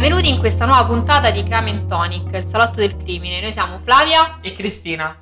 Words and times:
benvenuti 0.00 0.30
in 0.30 0.38
questa 0.38 0.64
nuova 0.64 0.82
puntata 0.86 1.28
di 1.30 1.42
Crime 1.42 1.68
and 1.68 1.86
Tonic, 1.86 2.32
il 2.32 2.48
salotto 2.48 2.76
del 2.80 2.96
crimine. 2.96 3.38
Noi 3.42 3.52
siamo 3.52 3.78
Flavia. 3.78 4.38
E 4.40 4.50
Cristina. 4.52 5.14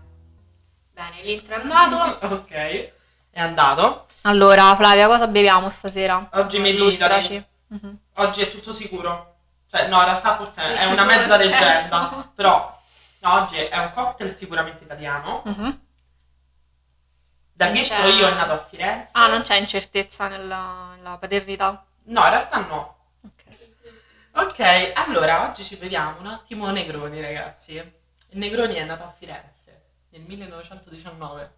Bene, 0.92 1.20
l'intro 1.22 1.56
è 1.56 1.60
andato. 1.60 2.26
ok, 2.32 2.52
è 2.52 3.40
andato. 3.40 4.06
Allora, 4.22 4.76
Flavia, 4.76 5.08
cosa 5.08 5.26
beviamo 5.26 5.68
stasera? 5.68 6.28
Oggi 6.34 6.60
mi 6.60 6.70
Illustraci. 6.70 7.44
Mhm. 7.66 7.98
Oggi 8.18 8.40
è 8.42 8.50
tutto 8.52 8.70
sicuro. 8.72 9.34
Cioè, 9.68 9.88
no, 9.88 9.98
in 9.98 10.04
realtà 10.04 10.36
forse 10.36 10.60
Sì, 10.60 10.72
è 10.72 10.86
una 10.92 11.02
mezza 11.04 11.36
leggenda. 11.36 12.30
Però, 12.32 12.80
no, 13.18 13.32
oggi 13.32 13.56
è 13.56 13.76
un 13.78 13.90
cocktail 13.92 14.30
sicuramente 14.30 14.84
italiano. 14.84 15.42
Mhm. 15.44 15.80
Da 17.52 17.64
Non 17.64 17.74
che 17.74 17.80
c'è- 17.80 17.94
so 18.00 18.06
io 18.06 18.28
è 18.28 18.34
nato 18.34 18.52
a 18.52 18.58
Firenze. 18.58 19.10
Ah, 19.14 19.26
non 19.26 19.42
c'è 19.42 19.56
incertezza 19.56 20.28
nella, 20.28 20.92
nella 20.94 21.18
paternità? 21.18 21.84
No, 22.04 22.22
in 22.22 22.30
realtà 22.30 22.58
no. 22.60 22.94
Ok. 24.38 24.92
Allora 24.94 25.48
oggi 25.48 25.64
ci 25.64 25.74
beviamo 25.74 26.20
un 26.20 26.26
attimo 26.26 26.70
Negroni, 26.70 27.20
ragazzi. 27.20 27.74
Il 27.74 28.38
Negroni 28.38 28.74
è 28.74 28.84
nato 28.84 29.02
a 29.02 29.10
Firenze 29.10 29.86
nel 30.10 30.20
1919. 30.20 31.52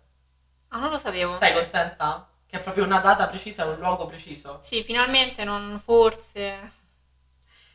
Ah, 0.68 0.78
non 0.78 0.88
lo 0.88 0.96
sapevo. 0.96 1.36
Sei 1.36 1.52
contenta? 1.52 2.26
Che 2.46 2.56
è 2.56 2.62
proprio 2.62 2.84
una 2.84 3.00
data 3.00 3.26
precisa 3.26 3.64
e 3.64 3.68
un 3.68 3.80
luogo 3.80 4.06
preciso. 4.06 4.60
Sì, 4.62 4.82
finalmente, 4.82 5.44
non 5.44 5.78
forse. 5.78 6.72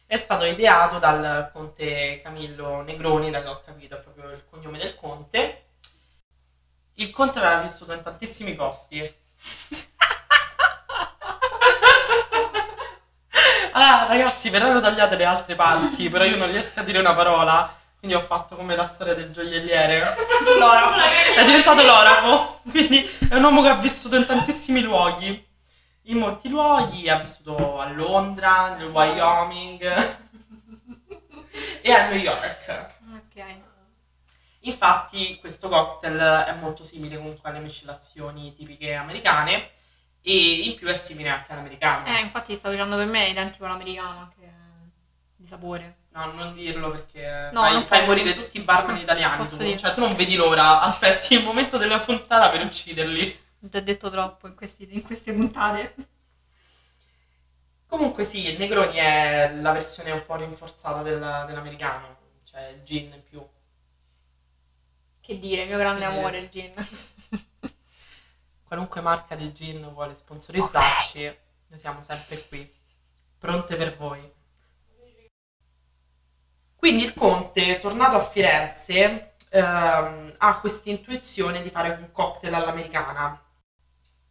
È 0.08 0.18
stato 0.18 0.44
ideato 0.46 0.98
dal 0.98 1.52
conte 1.54 2.20
Camillo 2.24 2.82
Negroni, 2.82 3.30
da 3.30 3.44
che 3.44 3.48
ho 3.48 3.62
capito 3.62 3.98
è 3.98 4.00
proprio 4.00 4.32
il 4.32 4.44
cognome 4.50 4.80
del 4.80 4.96
conte. 4.96 5.66
Il 6.96 7.12
conte 7.12 7.38
aveva 7.38 7.62
vissuto 7.62 7.94
in 7.94 8.02
tantissimi 8.02 8.56
posti. 8.56 9.02
Allora, 13.88 14.08
ragazzi, 14.08 14.50
verranno 14.50 14.82
tagliate 14.82 15.16
le 15.16 15.26
altre 15.26 15.54
parti, 15.54 16.10
però 16.10 16.24
io 16.24 16.38
non 16.38 16.50
riesco 16.50 16.80
a 16.80 16.84
dire 16.84 16.98
una 16.98 17.14
parola, 17.14 17.72
quindi 18.00 18.18
ho 18.18 18.20
fatto 18.20 18.56
come 18.56 18.76
la 18.76 18.88
storia 18.88 19.14
del 19.14 19.30
gioielliere. 19.30 20.16
L'orafo. 20.58 21.00
È 21.36 21.46
diventato 21.46 21.84
l'orafo, 21.84 22.62
quindi 22.68 23.08
è 23.30 23.36
un 23.36 23.44
uomo 23.44 23.62
che 23.62 23.68
ha 23.68 23.76
vissuto 23.76 24.16
in 24.16 24.26
tantissimi 24.26 24.82
luoghi. 24.82 25.48
In 26.06 26.18
molti 26.18 26.50
luoghi, 26.50 27.08
ha 27.10 27.20
vissuto 27.20 27.80
a 27.80 27.88
Londra, 27.90 28.74
nel 28.74 28.90
Wyoming 28.90 29.84
e 31.82 31.92
a 31.92 32.08
New 32.08 32.18
York. 32.18 32.88
Ok. 33.14 33.44
Infatti 34.62 35.38
questo 35.40 35.70
cocktail 35.70 36.18
è 36.48 36.54
molto 36.54 36.84
simile 36.84 37.18
comunque 37.18 37.52
alle 37.52 37.60
miscelazioni 37.60 38.52
tipiche 38.52 38.96
americane 38.96 39.74
e 40.28 40.62
in 40.64 40.76
più 40.76 40.88
è 40.88 40.96
simile 40.96 41.30
anche 41.30 41.52
all'americano. 41.52 42.08
Eh, 42.08 42.20
infatti 42.20 42.56
stavo 42.56 42.74
dicendo 42.74 42.96
per 42.98 43.06
me 43.06 43.28
è 43.28 43.30
identico 43.30 43.66
all'americano, 43.66 44.20
anche 44.20 44.54
di 45.38 45.46
sapore. 45.46 45.98
No, 46.10 46.32
non 46.34 46.54
dirlo 46.56 46.90
perché 46.92 47.50
No, 47.54 47.60
fai, 47.62 47.74
non 47.74 47.86
fai 47.86 48.06
morire 48.06 48.34
tutti 48.34 48.58
i 48.58 48.62
barman 48.62 48.98
italiani 48.98 49.48
tu. 49.48 49.58
dire. 49.58 49.78
Cioè 49.78 49.94
tu 49.94 50.00
non 50.00 50.16
vedi 50.16 50.36
l'ora, 50.36 50.82
aspetti 50.82 51.36
il 51.36 51.44
momento 51.44 51.78
della 51.78 52.00
puntata 52.00 52.50
per 52.50 52.64
ucciderli. 52.66 53.40
Ho 53.62 53.68
già 53.70 53.80
detto 53.82 54.10
troppo 54.10 54.48
in, 54.48 54.56
questi- 54.56 54.88
in 54.90 55.04
queste 55.04 55.34
puntate. 55.34 55.94
Comunque 57.88 58.26
sì, 58.26 58.48
il 58.48 58.58
Negroni 58.58 58.98
è 58.98 59.54
la 59.62 59.72
versione 59.72 60.12
un 60.12 60.24
po' 60.26 60.36
rinforzata 60.38 61.02
del- 61.04 61.44
dell'americano, 61.48 62.18
cioè 62.44 62.70
il 62.70 62.84
gin 62.84 63.14
in 63.14 63.24
più. 63.24 63.46
Che 65.22 65.40
dire, 65.40 65.66
mio 65.66 65.78
grande 65.78 66.02
Che 66.06 66.08
dire. 66.08 66.18
amore, 66.20 66.40
il 66.40 66.50
gin. 66.50 66.74
Qualunque 68.68 69.02
marca 69.02 69.36
di 69.36 69.54
gin 69.54 69.92
vuole 69.94 70.16
sponsorizzarci, 70.16 71.38
noi 71.68 71.80
siamo 71.80 72.02
sempre 72.02 72.44
qui, 72.48 72.74
pronte 73.38 73.76
per 73.76 73.96
voi. 73.96 74.34
Quindi 76.76 77.04
il 77.04 77.14
conte, 77.14 77.78
tornato 77.78 78.16
a 78.16 78.22
Firenze, 78.22 79.36
ehm, 79.50 80.34
ha 80.38 80.60
questa 80.60 80.90
intuizione 80.90 81.62
di 81.62 81.70
fare 81.70 81.90
un 81.90 82.12
cocktail 82.12 82.54
all'americana. 82.54 83.40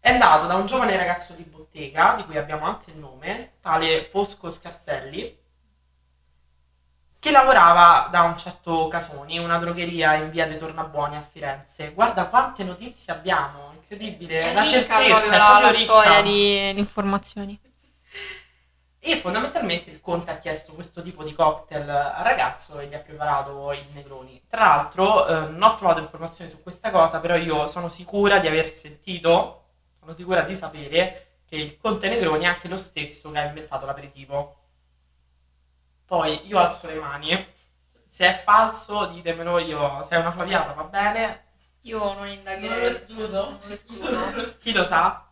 È 0.00 0.10
andato 0.10 0.46
da 0.46 0.54
un 0.56 0.66
giovane 0.66 0.96
ragazzo 0.96 1.32
di 1.34 1.44
bottega, 1.44 2.14
di 2.14 2.24
cui 2.24 2.36
abbiamo 2.36 2.66
anche 2.66 2.90
il 2.90 2.98
nome, 2.98 3.54
tale 3.60 4.04
Fosco 4.04 4.50
Scarselli, 4.50 5.43
che 7.24 7.30
lavorava 7.30 8.08
da 8.10 8.20
un 8.20 8.36
certo 8.36 8.86
Casoni, 8.86 9.38
una 9.38 9.56
drogheria 9.56 10.12
in 10.12 10.28
via 10.28 10.46
dei 10.46 10.58
Tornabuoni 10.58 11.16
a 11.16 11.22
Firenze. 11.22 11.92
Guarda 11.94 12.26
quante 12.26 12.64
notizie 12.64 13.14
abbiamo, 13.14 13.72
incredibile, 13.76 14.50
È 14.50 14.52
la 14.52 14.60
ricca 14.60 14.98
certezza, 14.98 15.38
la, 15.38 15.58
la 15.58 15.72
storia 15.72 16.20
di, 16.20 16.74
di 16.74 16.78
informazioni. 16.78 17.58
E 19.06 19.16
fondamentalmente 19.16 19.90
il 19.90 20.00
conte 20.00 20.30
ha 20.30 20.38
chiesto 20.38 20.72
questo 20.72 21.02
tipo 21.02 21.22
di 21.22 21.34
cocktail 21.34 21.86
al 21.86 22.24
ragazzo 22.24 22.78
e 22.78 22.86
gli 22.86 22.94
ha 22.94 23.00
preparato 23.00 23.70
il 23.72 23.84
Negroni. 23.92 24.44
Tra 24.48 24.60
l'altro, 24.60 25.26
eh, 25.26 25.48
non 25.50 25.62
ho 25.62 25.74
trovato 25.74 26.00
informazioni 26.00 26.50
su 26.50 26.62
questa 26.62 26.90
cosa, 26.90 27.20
però 27.20 27.36
io 27.36 27.66
sono 27.66 27.90
sicura 27.90 28.38
di 28.38 28.46
aver 28.46 28.66
sentito, 28.66 29.64
sono 29.98 30.14
sicura 30.14 30.40
di 30.40 30.56
sapere 30.56 31.40
che 31.46 31.56
il 31.56 31.76
conte 31.76 32.08
Negroni 32.08 32.44
è 32.44 32.46
anche 32.46 32.66
lo 32.66 32.78
stesso 32.78 33.30
che 33.30 33.38
ha 33.38 33.44
inventato 33.44 33.84
l'aperitivo. 33.84 34.56
Poi 36.06 36.46
io 36.46 36.58
alzo 36.58 36.86
le 36.86 36.94
mani. 37.00 37.52
Se 38.06 38.28
è 38.28 38.42
falso, 38.44 39.06
ditemelo 39.06 39.58
io. 39.58 40.04
Se 40.08 40.14
è 40.14 40.18
una 40.18 40.30
flaviata, 40.30 40.72
va 40.72 40.84
bene. 40.84 41.42
Io 41.82 42.12
non 42.14 42.28
indagherei. 42.28 42.68
Non 42.68 42.78
lo 42.80 42.86
escludo. 42.86 43.58
Non 44.14 44.32
lo 44.34 44.42
escludo. 44.42 44.58
Chi 44.60 44.72
lo 44.72 44.84
sa? 44.84 45.26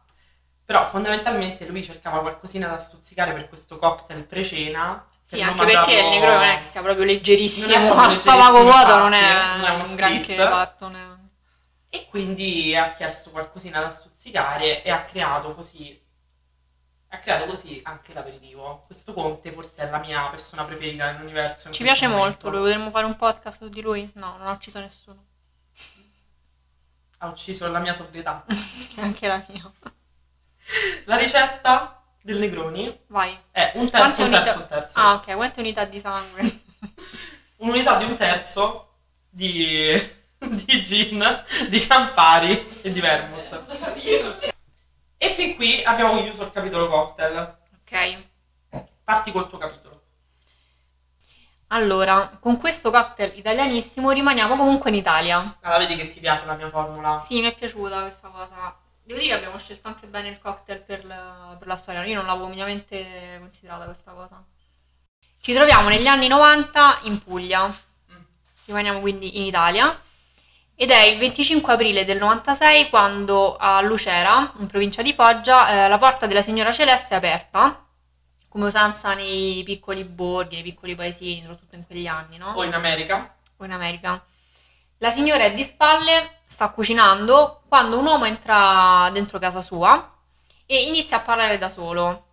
Però 0.65 0.89
fondamentalmente 0.89 1.67
lui 1.67 1.83
cercava 1.83 2.21
qualcosina 2.21 2.69
da 2.69 2.79
stuzzicare 2.79 3.33
per 3.33 3.49
questo 3.49 3.79
cocktail 3.79 4.25
pre-cena. 4.25 5.07
Sì, 5.25 5.41
anche 5.41 5.65
perché 5.65 5.93
il 5.93 6.05
Negroni 6.09 6.35
non 6.37 6.43
è 6.45 6.57
che 6.57 6.63
sia 6.63 6.83
proprio 6.83 7.05
leggerissimo, 7.05 7.75
Non 7.75 7.83
è 7.85 7.87
proprio 7.87 8.09
a 8.09 8.11
stomaco 8.15 8.63
vuoto 8.63 8.97
non 8.99 9.13
è, 9.15 9.57
non 9.57 9.65
è 9.65 9.71
uno 9.75 9.85
un 9.85 9.95
granché 9.95 10.35
esatto. 10.35 10.89
non 10.89 10.97
è- 11.89 11.97
E 11.97 12.07
quindi 12.09 12.75
ha 12.77 12.91
chiesto 12.91 13.31
qualcosina 13.31 13.81
da 13.81 13.91
stuzzicare 13.91 14.83
e 14.83 14.91
ha 14.91 15.05
creato 15.05 15.55
così. 15.55 16.02
Ha 17.15 17.19
creato 17.19 17.45
così 17.45 17.79
anche 17.85 18.15
l'aperitivo. 18.15 18.85
Questo 18.87 19.13
conte 19.13 19.53
forse 19.53 19.83
è 19.83 19.91
la 19.91 19.99
mia 19.99 20.27
persona 20.29 20.65
preferita 20.65 21.13
nell'universo. 21.13 21.71
Ci 21.71 21.83
piace 21.83 22.07
molto, 22.07 22.47
momento. 22.47 22.49
lui 22.49 22.61
potremmo 22.61 22.91
fare 22.91 23.05
un 23.05 23.17
podcast 23.17 23.59
su 23.59 23.69
di 23.69 23.83
lui? 23.83 24.11
No, 24.15 24.37
non 24.39 24.47
ha 24.47 24.53
ucciso 24.53 24.81
nessuno. 24.81 25.23
Ha 27.19 27.27
ucciso 27.29 27.71
la 27.71 27.81
mia 27.81 27.93
sobrietà. 27.93 28.47
anche 28.97 29.27
la 29.29 29.45
mia. 29.49 29.71
La 31.05 31.17
ricetta 31.17 32.03
del 32.23 32.39
Negroni 32.39 33.01
Vai. 33.09 33.39
è 33.51 33.73
un 33.75 33.91
terzo, 33.91 34.23
un 34.23 34.29
unità- 34.29 34.43
terzo, 34.45 34.59
un 34.61 34.67
terzo. 34.69 34.99
Ah, 34.99 35.15
ok, 35.15 35.35
quante 35.35 35.61
unità 35.61 35.85
di 35.85 36.01
sangue? 36.01 36.61
Un'unità 37.59 37.97
di 37.99 38.05
un 38.05 38.17
terzo 38.17 38.95
di, 39.29 39.93
di 40.39 40.83
gin, 40.83 41.45
di 41.69 41.87
Campari 41.87 42.81
e 42.81 42.91
di 42.91 43.01
vermouth. 43.01 44.51
E 45.43 45.47
fin 45.47 45.57
qui 45.57 45.83
abbiamo 45.83 46.23
chiuso 46.23 46.45
il 46.45 46.53
capitolo 46.53 46.89
cocktail. 46.89 47.59
ok. 47.85 48.25
Parti 49.03 49.33
col 49.33 49.49
tuo 49.49 49.59
capitolo. 49.59 50.01
Allora, 51.69 52.31
con 52.39 52.57
questo 52.59 52.93
cocktail 52.93 53.37
italianissimo 53.37 54.13
rimaniamo 54.13 54.57
comunque 54.57 54.91
in 54.91 54.97
Italia. 54.97 55.59
Allora, 55.63 55.79
vedi 55.81 55.97
che 55.97 56.07
ti 56.07 56.21
piace 56.21 56.45
la 56.45 56.55
mia 56.55 56.71
formula. 56.71 57.21
Sì, 57.21 57.41
mi 57.41 57.49
è 57.49 57.55
piaciuta 57.55 58.03
questa 58.03 58.29
cosa. 58.29 58.77
Devo 59.03 59.19
dire 59.19 59.33
che 59.33 59.39
abbiamo 59.39 59.59
scelto 59.59 59.89
anche 59.89 60.07
bene 60.07 60.29
il 60.29 60.39
cocktail 60.39 60.81
per 60.81 61.05
la, 61.05 61.57
per 61.59 61.67
la 61.67 61.75
storia. 61.75 62.05
Io 62.05 62.15
non 62.15 62.27
l'avevo 62.27 62.47
minimamente 62.47 63.39
considerata 63.41 63.87
questa 63.87 64.13
cosa. 64.13 64.45
Ci 65.41 65.53
troviamo 65.53 65.89
negli 65.89 66.07
anni 66.07 66.29
90 66.29 67.01
in 67.03 67.19
Puglia. 67.19 67.67
Mm. 67.67 68.23
Rimaniamo 68.67 69.01
quindi 69.01 69.39
in 69.39 69.43
Italia. 69.43 70.01
Ed 70.75 70.91
è 70.91 71.03
il 71.05 71.19
25 71.19 71.73
aprile 71.73 72.05
del 72.05 72.19
96 72.19 72.89
quando 72.89 73.57
a 73.57 73.81
Lucera, 73.83 74.53
in 74.59 74.67
provincia 74.67 75.03
di 75.03 75.13
Foggia, 75.13 75.85
eh, 75.85 75.89
la 75.89 75.99
porta 75.99 76.27
della 76.27 76.43
signora 76.43 76.73
Celeste 76.73 77.15
è 77.15 77.19
aperta, 77.19 77.87
come 78.49 78.67
usanza 78.67 79.15
nei 79.15 79.63
piccoli 79.65 80.05
borghi, 80.05 80.57
nei 80.57 80.65
piccoli 80.65 80.95
paesini, 80.95 81.41
soprattutto 81.41 81.75
in 81.77 81.87
quegli 81.87 82.07
anni, 82.07 82.37
no? 82.37 82.53
O 82.55 82.65
in 82.65 82.75
America. 82.75 83.35
o 83.57 83.65
in 83.65 83.73
America. 83.73 84.25
La 84.99 85.11
signora 85.11 85.45
è 85.45 85.53
di 85.53 85.63
spalle, 85.63 86.37
sta 86.47 86.71
cucinando, 86.71 87.63
quando 87.69 87.99
un 87.99 88.07
uomo 88.07 88.25
entra 88.25 89.09
dentro 89.13 89.39
casa 89.39 89.61
sua 89.61 90.17
e 90.67 90.87
inizia 90.87 91.19
a 91.19 91.21
parlare 91.21 91.59
da 91.59 91.69
solo, 91.69 92.27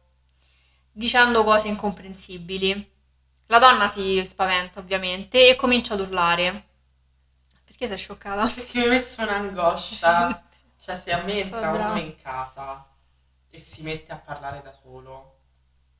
dicendo 0.91 1.43
cose 1.43 1.67
incomprensibili. 1.67 2.91
La 3.47 3.59
donna 3.59 3.87
si 3.87 4.23
spaventa 4.25 4.79
ovviamente 4.79 5.49
e 5.49 5.55
comincia 5.55 5.93
ad 5.93 6.01
urlare. 6.01 6.67
Perché 7.79 7.95
sei 7.95 7.97
scioccata? 7.97 8.43
Perché 8.53 8.77
mi 8.79 8.83
hai 8.83 8.89
messo 8.89 9.21
un'angoscia. 9.21 10.43
Cioè, 10.81 10.95
se 10.95 11.11
a 11.11 11.21
me 11.23 11.39
entra 11.39 11.71
uno 11.71 11.99
in 11.99 12.15
casa 12.15 12.87
e 13.49 13.59
si 13.59 13.81
mette 13.81 14.13
a 14.13 14.15
parlare 14.15 14.61
da 14.61 14.71
solo, 14.71 15.39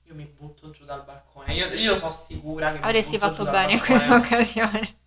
io 0.04 0.16
mi 0.16 0.24
butto 0.24 0.72
giù 0.72 0.86
dal 0.86 1.04
balcone. 1.04 1.54
Io, 1.54 1.68
io 1.74 1.96
sono 1.96 2.12
sicura 2.12 2.72
che 2.72 2.80
Avresti 2.80 3.18
fatto 3.18 3.44
bene 3.44 3.74
in 3.74 3.80
questa 3.80 4.16
occasione. 4.16 4.98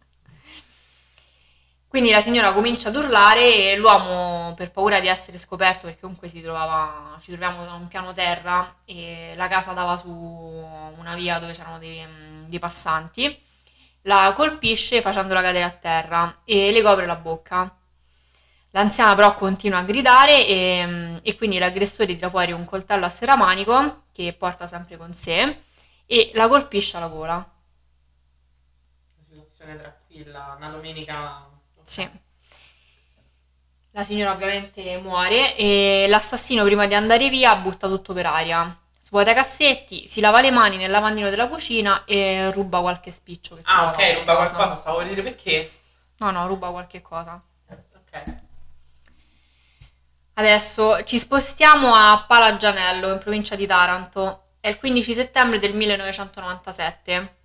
Quindi 1.89 2.11
la 2.11 2.21
signora 2.21 2.53
comincia 2.53 2.91
ad 2.91 2.97
urlare 2.97 3.73
e 3.73 3.77
l'uomo, 3.77 4.53
per 4.55 4.71
paura 4.71 5.01
di 5.01 5.09
essere 5.09 5.39
scoperto, 5.39 5.87
perché 5.87 6.03
comunque 6.03 6.29
si 6.29 6.43
trovava, 6.43 7.17
ci 7.21 7.31
troviamo 7.31 7.65
da 7.65 7.73
un 7.73 7.89
piano 7.89 8.13
terra 8.13 8.81
e 8.85 9.33
la 9.37 9.49
casa 9.49 9.73
dava 9.73 9.97
su 9.97 10.11
una 10.11 11.15
via 11.17 11.39
dove 11.39 11.55
c'erano 11.55 11.79
dei, 11.79 12.07
dei 12.47 12.59
passanti, 12.59 13.43
la 14.03 14.33
colpisce 14.35 15.01
facendola 15.01 15.43
cadere 15.43 15.65
a 15.65 15.71
terra 15.71 16.41
e 16.45 16.71
le 16.73 16.83
copre 16.83 17.07
la 17.07 17.17
bocca. 17.17 17.77
L'anziana 18.71 19.15
però 19.15 19.35
continua 19.35 19.79
a 19.79 19.83
gridare 19.83 20.47
e, 20.47 21.19
e 21.23 21.37
quindi 21.37 21.59
l'aggressore 21.59 22.15
tira 22.15 22.31
fuori 22.31 22.53
un 22.53 22.65
coltello 22.65 23.05
a 23.05 23.11
serramanico 23.11 24.05
che 24.13 24.33
porta 24.33 24.67
sempre 24.67 24.97
con 24.97 25.15
sé 25.15 25.59
e 26.07 26.31
la 26.35 26.49
colpisce 26.49 26.97
alla 26.97 27.09
gola. 27.09 27.35
Una 27.35 29.27
situazione 29.29 29.77
tranquilla, 29.79 30.55
una 30.57 30.69
domenica... 30.69 31.49
Sì. 31.83 32.09
La 33.91 34.03
signora 34.03 34.33
ovviamente 34.33 34.97
muore 34.99 35.55
e 35.55 36.07
l'assassino 36.09 36.65
prima 36.65 36.87
di 36.87 36.95
andare 36.95 37.29
via 37.29 37.55
butta 37.57 37.89
tutto 37.89 38.15
per 38.15 38.25
aria. 38.25 38.82
Svuota 39.13 39.33
i 39.33 39.35
cassetti, 39.35 40.09
si 40.09 40.23
lava 40.23 40.41
le 40.41 40.51
mani 40.51 40.79
nel 40.79 40.91
lavandino 40.91 41.29
della 41.29 41.47
cucina 41.47 42.07
e 42.07 42.51
ruba 42.51 42.81
qualche 42.81 43.11
spiccio 43.11 43.59
Ah, 43.65 43.89
ok, 43.89 44.15
ruba 44.21 44.35
casa. 44.37 44.55
qualcosa, 44.55 44.77
stavo 44.77 45.01
a 45.01 45.05
dire 45.05 45.21
perché. 45.23 45.71
No, 46.17 46.31
no, 46.31 46.47
ruba 46.47 46.71
qualche 46.71 47.03
cosa. 47.03 47.39
Ok. 47.69 48.23
Adesso 50.33 51.05
ci 51.05 51.19
spostiamo 51.19 51.95
a 51.95 52.25
Palagianello, 52.27 53.13
in 53.13 53.19
provincia 53.19 53.55
di 53.55 53.67
Taranto. 53.67 54.45
È 54.61 54.69
il 54.69 54.79
15 54.79 55.13
settembre 55.13 55.59
del 55.59 55.75
1997. 55.75 57.37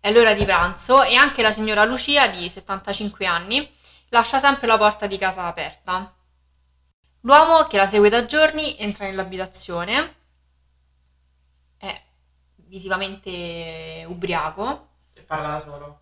È 0.00 0.10
l'ora 0.10 0.34
di 0.34 0.44
pranzo 0.44 1.04
e 1.04 1.14
anche 1.14 1.40
la 1.40 1.52
signora 1.52 1.84
Lucia, 1.84 2.26
di 2.26 2.48
75 2.48 3.24
anni, 3.26 3.72
lascia 4.08 4.40
sempre 4.40 4.66
la 4.66 4.76
porta 4.76 5.06
di 5.06 5.18
casa 5.18 5.44
aperta. 5.44 6.12
L'uomo, 7.20 7.68
che 7.68 7.76
la 7.76 7.86
segue 7.86 8.08
da 8.08 8.24
giorni, 8.24 8.76
entra 8.76 9.04
nell'abitazione, 9.04 10.14
visivamente 12.76 14.04
ubriaco 14.06 14.88
E 15.14 15.22
parla 15.22 15.48
da 15.48 15.60
solo. 15.60 16.00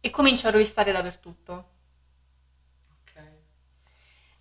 e 0.00 0.10
comincia 0.10 0.48
a 0.48 0.50
rovistare 0.50 0.90
dappertutto. 0.92 1.52
Ok. 3.02 3.22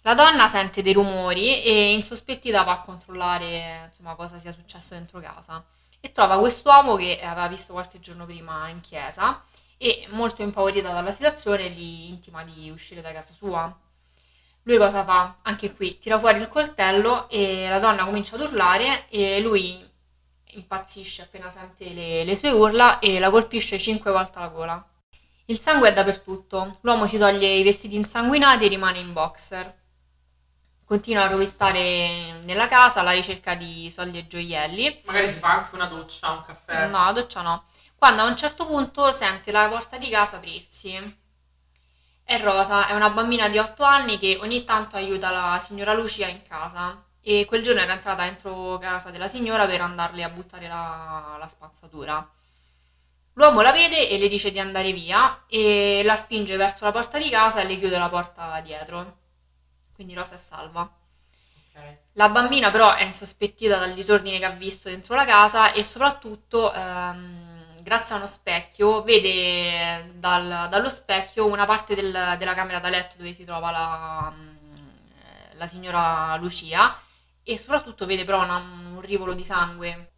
La 0.01 0.15
donna 0.15 0.47
sente 0.47 0.81
dei 0.81 0.93
rumori 0.93 1.61
e 1.63 1.93
insospettita 1.93 2.63
va 2.63 2.71
a 2.73 2.81
controllare 2.81 3.85
insomma, 3.89 4.15
cosa 4.15 4.39
sia 4.39 4.51
successo 4.51 4.93
dentro 4.95 5.19
casa 5.19 5.63
e 5.99 6.11
trova 6.11 6.39
quest'uomo 6.39 6.95
che 6.95 7.19
aveva 7.21 7.47
visto 7.47 7.73
qualche 7.73 7.99
giorno 7.99 8.25
prima 8.25 8.69
in 8.69 8.81
chiesa 8.81 9.43
e 9.77 10.07
molto 10.09 10.41
impaurita 10.41 10.91
dalla 10.91 11.11
situazione 11.11 11.69
gli 11.69 12.09
intima 12.09 12.43
di 12.43 12.69
uscire 12.71 13.01
da 13.01 13.11
casa 13.11 13.33
sua. 13.33 13.75
Lui 14.63 14.77
cosa 14.77 15.03
fa? 15.05 15.35
Anche 15.43 15.73
qui 15.73 15.97
tira 15.97 16.19
fuori 16.19 16.39
il 16.39 16.49
coltello 16.49 17.29
e 17.29 17.67
la 17.69 17.79
donna 17.79 18.03
comincia 18.05 18.35
ad 18.35 18.41
urlare 18.41 19.07
e 19.09 19.39
lui 19.39 19.86
impazzisce 20.59 21.23
appena 21.23 21.49
sente 21.49 21.93
le, 21.93 22.23
le 22.23 22.35
sue 22.35 22.51
urla 22.51 22.99
e 22.99 23.19
la 23.19 23.29
colpisce 23.29 23.77
cinque 23.79 24.11
volte 24.11 24.37
alla 24.37 24.47
gola. 24.47 24.89
Il 25.45 25.59
sangue 25.59 25.89
è 25.89 25.93
dappertutto, 25.93 26.71
l'uomo 26.81 27.05
si 27.05 27.17
toglie 27.17 27.47
i 27.47 27.63
vestiti 27.63 27.95
insanguinati 27.95 28.65
e 28.65 28.67
rimane 28.67 28.99
in 28.99 29.13
boxer. 29.13 29.75
Continua 30.83 31.23
a 31.23 31.27
rovistare 31.27 32.39
nella 32.43 32.67
casa 32.67 32.99
alla 32.99 33.11
ricerca 33.11 33.55
di 33.55 33.89
soldi 33.89 34.17
e 34.17 34.27
gioielli. 34.27 35.01
Magari 35.05 35.29
si 35.29 35.35
fa 35.35 35.49
anche 35.57 35.75
una 35.75 35.87
doccia, 35.87 36.31
un 36.31 36.41
caffè. 36.41 36.87
No, 36.87 37.05
la 37.05 37.11
doccia 37.11 37.41
no. 37.41 37.65
Quando 37.95 38.21
a 38.21 38.25
un 38.25 38.35
certo 38.35 38.65
punto 38.65 39.11
sente 39.11 39.51
la 39.51 39.67
porta 39.69 39.97
di 39.97 40.09
casa 40.09 40.37
aprirsi. 40.37 41.17
È 42.23 42.39
Rosa, 42.41 42.87
è 42.87 42.93
una 42.93 43.09
bambina 43.09 43.47
di 43.47 43.57
8 43.57 43.83
anni 43.83 44.17
che 44.17 44.37
ogni 44.41 44.65
tanto 44.65 44.97
aiuta 44.97 45.31
la 45.31 45.57
signora 45.59 45.93
Lucia 45.93 46.27
in 46.27 46.41
casa. 46.45 47.06
E 47.29 47.43
quel 47.43 47.61
giorno 47.61 47.81
era 47.81 47.91
entrata 47.91 48.23
dentro 48.23 48.77
casa 48.77 49.09
della 49.09 49.27
signora 49.27 49.65
per 49.67 49.81
andarle 49.81 50.23
a 50.23 50.29
buttare 50.29 50.69
la, 50.69 51.35
la 51.37 51.47
spazzatura. 51.49 52.25
L'uomo 53.33 53.59
la 53.59 53.73
vede 53.73 54.07
e 54.07 54.17
le 54.17 54.29
dice 54.29 54.49
di 54.49 54.59
andare 54.59 54.93
via 54.93 55.43
e 55.45 56.03
la 56.05 56.15
spinge 56.15 56.55
verso 56.55 56.85
la 56.85 56.93
porta 56.93 57.17
di 57.17 57.29
casa 57.29 57.59
e 57.59 57.65
le 57.65 57.77
chiude 57.77 57.97
la 57.97 58.07
porta 58.07 58.61
dietro. 58.61 59.17
Quindi 59.93 60.13
Rosa 60.13 60.35
è 60.35 60.37
salva. 60.37 60.83
Ok. 60.83 61.97
La 62.13 62.29
bambina 62.29 62.71
però 62.71 62.93
è 62.95 63.03
insospettita 63.03 63.77
dal 63.77 63.93
disordine 63.93 64.39
che 64.39 64.45
ha 64.45 64.51
visto 64.51 64.87
dentro 64.87 65.13
la 65.13 65.25
casa 65.25 65.73
e 65.73 65.83
soprattutto, 65.83 66.73
ehm, 66.73 67.81
grazie 67.83 68.15
a 68.15 68.19
uno 68.19 68.27
specchio, 68.27 69.03
vede 69.03 70.13
dal- 70.15 70.67
dallo 70.69 70.89
specchio 70.89 71.45
una 71.45 71.65
parte 71.65 71.93
del- 71.93 72.35
della 72.37 72.53
camera 72.53 72.79
da 72.79 72.87
letto 72.89 73.15
dove 73.17 73.33
si 73.33 73.43
trova 73.43 73.69
la, 73.71 74.33
mm, 74.33 75.57
la 75.57 75.67
signora 75.67 76.37
Lucia 76.37 76.97
e 77.49 77.57
soprattutto 77.57 78.05
vede 78.05 78.29
una- 78.33 78.57
un 78.57 79.01
rivolo 79.01 79.33
di 79.33 79.43
sangue. 79.45 80.11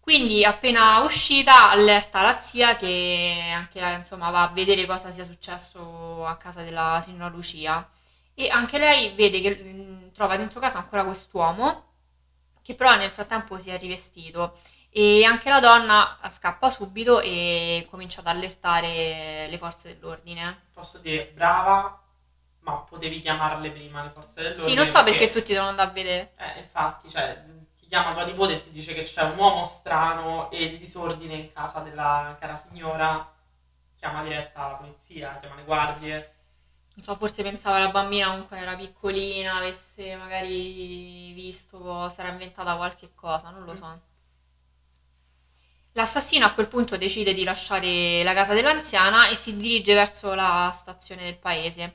Quindi 0.00 0.44
appena 0.44 0.98
uscita 1.02 1.70
allerta 1.70 2.22
la 2.22 2.38
zia 2.40 2.76
che 2.76 3.50
anche 3.54 3.78
insomma 3.98 4.30
va 4.30 4.42
a 4.42 4.48
vedere 4.48 4.84
cosa 4.86 5.10
sia 5.10 5.24
successo 5.24 6.26
a 6.26 6.36
casa 6.36 6.62
della 6.62 7.00
signora 7.02 7.28
Lucia 7.28 7.88
e 8.34 8.48
anche 8.48 8.78
lei 8.78 9.14
vede 9.14 9.40
che 9.40 9.56
mm, 9.62 10.08
trova 10.12 10.36
dentro 10.36 10.58
casa 10.60 10.78
ancora 10.78 11.04
quest'uomo 11.04 11.84
che 12.62 12.74
però 12.74 12.96
nel 12.96 13.10
frattempo 13.10 13.58
si 13.58 13.70
è 13.70 13.78
rivestito 13.78 14.58
e 14.90 15.24
anche 15.24 15.48
la 15.50 15.60
donna 15.60 16.18
scappa 16.30 16.70
subito 16.70 17.20
e 17.20 17.86
comincia 17.90 18.20
ad 18.20 18.26
allertare 18.28 19.46
le 19.48 19.58
forze 19.58 19.94
dell'ordine. 19.94 20.64
Posso 20.72 20.98
dire 20.98 21.30
brava, 21.34 22.01
ma 22.62 22.76
potevi 22.78 23.20
chiamarle 23.20 23.70
prima 23.70 24.02
le 24.02 24.10
forze 24.10 24.42
dell'ordine. 24.42 24.68
Sì, 24.68 24.74
non 24.74 24.88
so 24.88 25.02
perché 25.04 25.30
tutti 25.30 25.52
devono 25.52 25.70
andare 25.70 25.90
a 25.90 25.92
vedere. 25.92 26.32
Eh, 26.36 26.60
infatti, 26.60 27.10
cioè, 27.10 27.44
ti 27.78 27.86
chiama 27.86 28.12
tua 28.12 28.24
nipote 28.24 28.54
e 28.54 28.60
ti 28.60 28.70
dice 28.70 28.94
che 28.94 29.02
c'è 29.02 29.22
un 29.22 29.36
uomo 29.36 29.64
strano 29.64 30.50
e 30.50 30.64
il 30.64 30.78
disordine 30.78 31.34
in 31.34 31.52
casa 31.52 31.80
della 31.80 32.36
cara 32.38 32.56
signora. 32.56 33.30
Chiama 33.96 34.22
diretta 34.22 34.68
la 34.68 34.74
polizia, 34.74 35.36
chiama 35.38 35.56
le 35.56 35.64
guardie. 35.64 36.34
Non 36.94 37.04
so, 37.04 37.14
forse 37.14 37.42
pensava 37.42 37.78
la 37.78 37.88
bambina 37.88 38.30
comunque 38.30 38.58
era 38.58 38.76
piccolina, 38.76 39.56
avesse 39.56 40.14
magari 40.16 41.32
visto, 41.32 42.08
si 42.10 42.20
era 42.20 42.30
inventata 42.30 42.76
qualche 42.76 43.14
cosa, 43.14 43.50
non 43.50 43.64
lo 43.64 43.74
so. 43.74 44.00
L'assassino 45.92 46.46
a 46.46 46.52
quel 46.52 46.68
punto 46.68 46.96
decide 46.96 47.34
di 47.34 47.44
lasciare 47.44 48.22
la 48.22 48.34
casa 48.34 48.54
dell'anziana 48.54 49.28
e 49.28 49.34
si 49.34 49.56
dirige 49.56 49.94
verso 49.94 50.34
la 50.34 50.72
stazione 50.74 51.24
del 51.24 51.38
paese. 51.38 51.94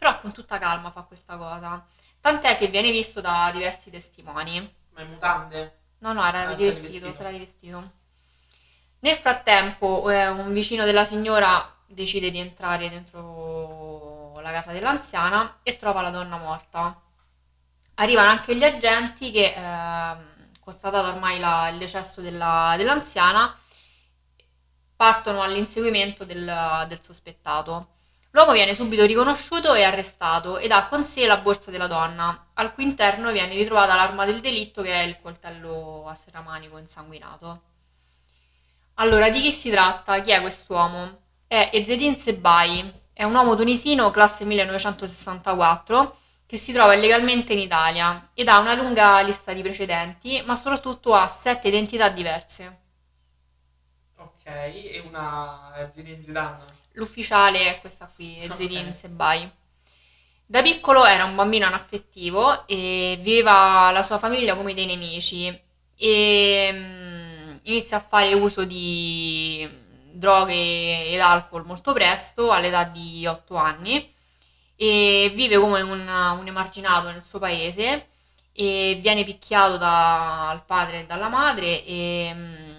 Però 0.00 0.18
con 0.20 0.32
tutta 0.32 0.58
calma 0.58 0.90
fa 0.90 1.02
questa 1.02 1.36
cosa. 1.36 1.86
Tant'è 2.20 2.56
che 2.56 2.68
viene 2.68 2.90
visto 2.90 3.20
da 3.20 3.50
diversi 3.52 3.90
testimoni. 3.90 4.58
Ma 4.94 5.02
in 5.02 5.10
mutande? 5.10 5.78
No, 5.98 6.12
no, 6.14 6.26
era 6.26 6.42
Ah, 6.42 6.54
rivestito, 6.54 7.06
era 7.06 7.28
rivestito. 7.30 7.92
Nel 9.00 9.16
frattempo, 9.16 10.10
eh, 10.10 10.28
un 10.28 10.52
vicino 10.52 10.84
della 10.84 11.04
signora 11.04 11.74
decide 11.86 12.30
di 12.30 12.38
entrare 12.38 12.88
dentro 12.90 14.38
la 14.40 14.50
casa 14.52 14.72
dell'anziana 14.72 15.58
e 15.62 15.76
trova 15.76 16.02
la 16.02 16.10
donna 16.10 16.36
morta. 16.38 16.98
Arrivano 17.96 18.30
anche 18.30 18.56
gli 18.56 18.64
agenti 18.64 19.30
che, 19.30 19.54
ehm, 19.54 20.50
constatato 20.60 21.08
ormai 21.08 21.38
la- 21.38 21.68
il 21.68 21.78
decesso 21.78 22.20
della- 22.22 22.74
dell'anziana, 22.76 23.54
partono 24.96 25.42
all'inseguimento 25.42 26.24
del, 26.24 26.84
del 26.88 27.02
sospettato. 27.02 27.88
L'uomo 28.32 28.52
viene 28.52 28.74
subito 28.74 29.04
riconosciuto 29.04 29.74
e 29.74 29.82
arrestato 29.82 30.58
ed 30.58 30.70
ha 30.70 30.86
con 30.86 31.02
sé 31.02 31.26
la 31.26 31.38
borsa 31.38 31.72
della 31.72 31.88
donna, 31.88 32.50
al 32.54 32.72
cui 32.72 32.84
interno 32.84 33.32
viene 33.32 33.54
ritrovata 33.54 33.96
l'arma 33.96 34.24
del 34.24 34.38
delitto 34.38 34.82
che 34.82 34.92
è 34.92 35.02
il 35.02 35.20
coltello 35.20 36.06
a 36.06 36.14
serramanico 36.14 36.78
insanguinato. 36.78 37.62
Allora, 38.94 39.30
di 39.30 39.40
chi 39.40 39.50
si 39.50 39.70
tratta? 39.70 40.20
Chi 40.20 40.30
è 40.30 40.40
quest'uomo? 40.40 41.22
È 41.48 41.70
Ezzedine 41.72 42.14
Sebai, 42.14 42.92
è 43.12 43.24
un 43.24 43.34
uomo 43.34 43.56
tunisino 43.56 44.10
classe 44.10 44.44
1964 44.44 46.18
che 46.46 46.56
si 46.56 46.72
trova 46.72 46.94
illegalmente 46.94 47.52
in 47.52 47.58
Italia 47.58 48.30
ed 48.34 48.46
ha 48.46 48.58
una 48.58 48.74
lunga 48.74 49.20
lista 49.22 49.52
di 49.52 49.62
precedenti, 49.62 50.40
ma 50.46 50.54
soprattutto 50.54 51.14
ha 51.14 51.26
sette 51.26 51.68
identità 51.68 52.08
diverse. 52.08 52.78
Ok, 54.16 54.46
e 54.46 55.02
una 55.04 55.90
Zinedine 55.92 56.22
Zidane. 56.22 56.79
L'ufficiale 57.00 57.76
è 57.76 57.80
questa 57.80 58.10
qui, 58.14 58.38
Ezzedine 58.38 58.90
Ok. 58.90 58.94
Sebai. 58.94 59.50
Da 60.44 60.60
piccolo 60.60 61.06
era 61.06 61.24
un 61.24 61.34
bambino 61.34 61.64
anaffettivo 61.64 62.66
e 62.66 63.18
viveva 63.22 63.90
la 63.90 64.02
sua 64.02 64.18
famiglia 64.18 64.54
come 64.54 64.74
dei 64.74 64.84
nemici 64.84 65.46
e 65.96 66.70
mm, 66.70 67.56
inizia 67.62 67.96
a 67.96 68.00
fare 68.00 68.34
uso 68.34 68.64
di 68.64 69.66
droghe 70.12 71.06
ed 71.06 71.20
alcol 71.20 71.64
molto 71.64 71.94
presto, 71.94 72.50
all'età 72.50 72.84
di 72.84 73.26
8 73.26 73.54
anni, 73.56 74.12
e 74.76 75.32
vive 75.34 75.56
come 75.56 75.80
un, 75.80 76.00
un 76.06 76.46
emarginato 76.46 77.10
nel 77.10 77.24
suo 77.26 77.38
paese 77.38 78.08
e 78.52 78.98
viene 79.00 79.24
picchiato 79.24 79.78
dal 79.78 80.62
padre 80.66 81.00
e 81.00 81.06
dalla 81.06 81.28
madre 81.28 81.82
e, 81.82 82.30
mm, 82.34 82.69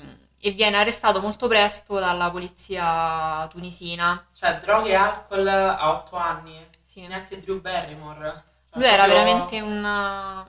e 0.44 0.52
viene 0.52 0.78
arrestato 0.78 1.22
molto 1.22 1.48
presto 1.48 2.00
dalla 2.00 2.32
polizia 2.32 3.48
tunisina. 3.52 4.28
Cioè, 4.34 4.58
droghe 4.58 4.90
e 4.90 4.96
alcol 4.96 5.48
a 5.48 5.92
8 5.92 6.16
anni. 6.16 6.68
Sì. 6.82 7.06
Neanche 7.06 7.40
Drew 7.40 7.62
Barrymore. 7.62 8.44
Cioè, 8.72 8.80
Lui 8.80 8.86
era 8.86 9.04
proprio- 9.04 9.24
veramente 9.24 9.62
un... 9.62 10.46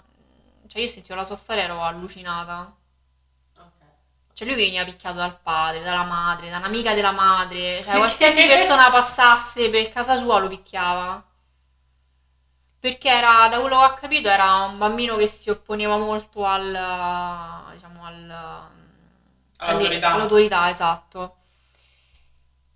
Cioè 0.66 0.80
io 0.80 0.88
sentivo 0.88 1.16
la 1.16 1.24
sua 1.24 1.36
storia 1.36 1.64
ero 1.64 1.82
allucinata. 1.82 2.74
Cioè 4.32 4.46
lui 4.46 4.56
veniva 4.56 4.84
picchiato 4.84 5.16
dal 5.18 5.38
padre, 5.38 5.82
dalla 5.82 6.04
madre, 6.04 6.48
da 6.48 6.56
un'amica 6.56 6.94
della 6.94 7.12
madre. 7.12 7.82
Cioè 7.82 7.92
qualsiasi 7.98 8.46
persona 8.46 8.90
passasse 8.90 9.68
per 9.68 9.90
casa 9.90 10.16
sua 10.16 10.38
lo 10.38 10.48
picchiava. 10.48 11.22
Perché 12.80 13.10
era, 13.10 13.46
da 13.48 13.60
quello 13.60 13.78
che 13.78 13.84
ho 13.84 13.94
capito, 13.94 14.28
era 14.28 14.54
un 14.64 14.78
bambino 14.78 15.16
che 15.16 15.26
si 15.26 15.50
opponeva 15.50 15.98
molto 15.98 16.46
al... 16.46 17.72
diciamo 17.74 18.04
al... 18.06 18.80
All'autorità. 19.66 20.12
all'autorità, 20.12 20.70
esatto. 20.70 21.36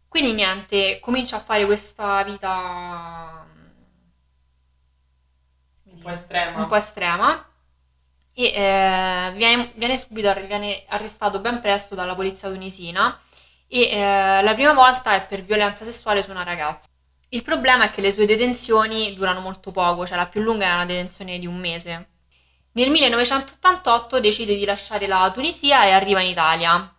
Quindi 0.08 0.32
niente, 0.32 0.98
comincia 1.00 1.36
a 1.36 1.40
fare 1.40 1.64
questa 1.66 2.22
vita... 2.22 3.46
Un 5.84 5.98
po' 6.00 6.10
estrema. 6.10 6.60
un 6.60 6.66
po' 6.66 6.76
estrema 6.76 7.50
e 8.38 8.52
eh, 8.54 9.32
viene, 9.34 9.72
viene 9.76 9.98
subito 9.98 10.32
viene 10.46 10.84
arrestato 10.88 11.40
ben 11.40 11.58
presto 11.58 11.94
dalla 11.94 12.14
polizia 12.14 12.50
tunisina 12.50 13.18
e 13.66 13.88
eh, 13.88 14.42
la 14.42 14.54
prima 14.54 14.74
volta 14.74 15.14
è 15.14 15.24
per 15.24 15.42
violenza 15.42 15.84
sessuale 15.84 16.22
su 16.22 16.30
una 16.30 16.42
ragazza. 16.42 16.86
Il 17.30 17.42
problema 17.42 17.84
è 17.84 17.90
che 17.90 18.02
le 18.02 18.12
sue 18.12 18.26
detenzioni 18.26 19.14
durano 19.14 19.40
molto 19.40 19.70
poco, 19.70 20.06
cioè 20.06 20.16
la 20.18 20.26
più 20.26 20.42
lunga 20.42 20.66
è 20.66 20.72
una 20.74 20.84
detenzione 20.84 21.38
di 21.38 21.46
un 21.46 21.56
mese. 21.56 22.08
Nel 22.76 22.90
1988 22.90 24.21
decide 24.21 24.54
di 24.54 24.66
lasciare 24.66 25.06
la 25.06 25.30
Tunisia 25.33 25.87
e 25.87 25.92
arriva 25.92 26.21
in 26.21 26.28
Italia, 26.28 26.95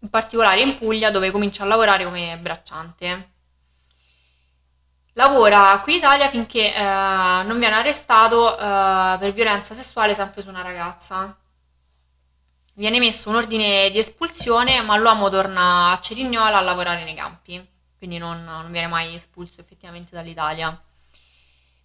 in 0.00 0.10
particolare 0.10 0.62
in 0.62 0.74
Puglia 0.74 1.12
dove 1.12 1.30
comincia 1.30 1.62
a 1.62 1.66
lavorare 1.66 2.02
come 2.02 2.36
bracciante. 2.38 3.30
Lavora 5.12 5.78
qui 5.80 5.92
in 5.92 5.98
Italia 5.98 6.26
finché 6.26 6.74
eh, 6.74 6.82
non 6.82 7.56
viene 7.60 7.76
arrestato 7.76 8.58
eh, 8.58 9.16
per 9.20 9.32
violenza 9.32 9.74
sessuale 9.74 10.14
sempre 10.14 10.42
su 10.42 10.48
una 10.48 10.62
ragazza. 10.62 11.36
Viene 12.74 12.98
messo 12.98 13.28
un 13.28 13.36
ordine 13.36 13.90
di 13.90 13.98
espulsione, 13.98 14.80
ma 14.82 14.96
l'uomo 14.96 15.28
torna 15.28 15.92
a 15.92 16.00
Cerignola 16.00 16.58
a 16.58 16.62
lavorare 16.62 17.04
nei 17.04 17.14
campi, 17.14 17.64
quindi 17.96 18.18
non, 18.18 18.42
non 18.42 18.72
viene 18.72 18.88
mai 18.88 19.14
espulso 19.14 19.60
effettivamente 19.60 20.16
dall'Italia. 20.16 20.76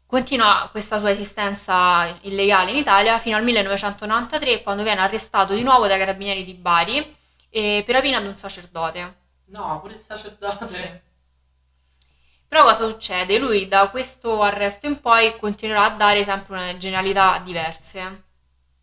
Continua 0.07 0.69
questa 0.71 0.99
sua 0.99 1.11
esistenza 1.11 2.17
illegale 2.21 2.71
in 2.71 2.77
Italia 2.77 3.19
fino 3.19 3.35
al 3.35 3.43
1993, 3.43 4.63
quando 4.63 4.83
viene 4.83 5.01
arrestato 5.01 5.53
di 5.53 5.63
nuovo 5.63 5.85
dai 5.85 5.99
carabinieri 5.99 6.45
di 6.45 6.53
Bari 6.53 7.15
eh, 7.49 7.83
per 7.85 7.95
rapina 7.95 8.17
ad 8.17 8.25
un 8.25 8.37
sacerdote. 8.37 9.17
No, 9.47 9.81
pure 9.81 9.95
il 9.95 9.99
sacerdote. 9.99 10.67
Sì. 10.69 10.89
Però 12.47 12.63
cosa 12.63 12.87
succede? 12.87 13.37
Lui 13.37 13.67
da 13.67 13.89
questo 13.89 14.41
arresto 14.41 14.87
in 14.87 15.01
poi 15.01 15.37
continuerà 15.37 15.83
a 15.83 15.89
dare 15.89 16.23
sempre 16.23 16.55
una 16.55 16.77
genialità 16.77 17.39
diverse. 17.39 18.23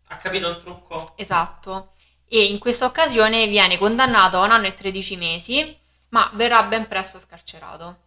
Ha 0.07 0.17
capito 0.17 0.47
il 0.47 0.59
trucco? 0.59 1.13
Esatto. 1.15 1.93
E 2.27 2.45
in 2.45 2.59
questa 2.59 2.85
occasione 2.85 3.47
viene 3.47 3.79
condannato 3.79 4.39
a 4.39 4.45
un 4.45 4.51
anno 4.51 4.67
e 4.67 4.75
13 4.75 5.17
mesi, 5.17 5.75
ma 6.09 6.29
verrà 6.33 6.61
ben 6.61 6.87
presto 6.87 7.17
scarcerato. 7.17 8.03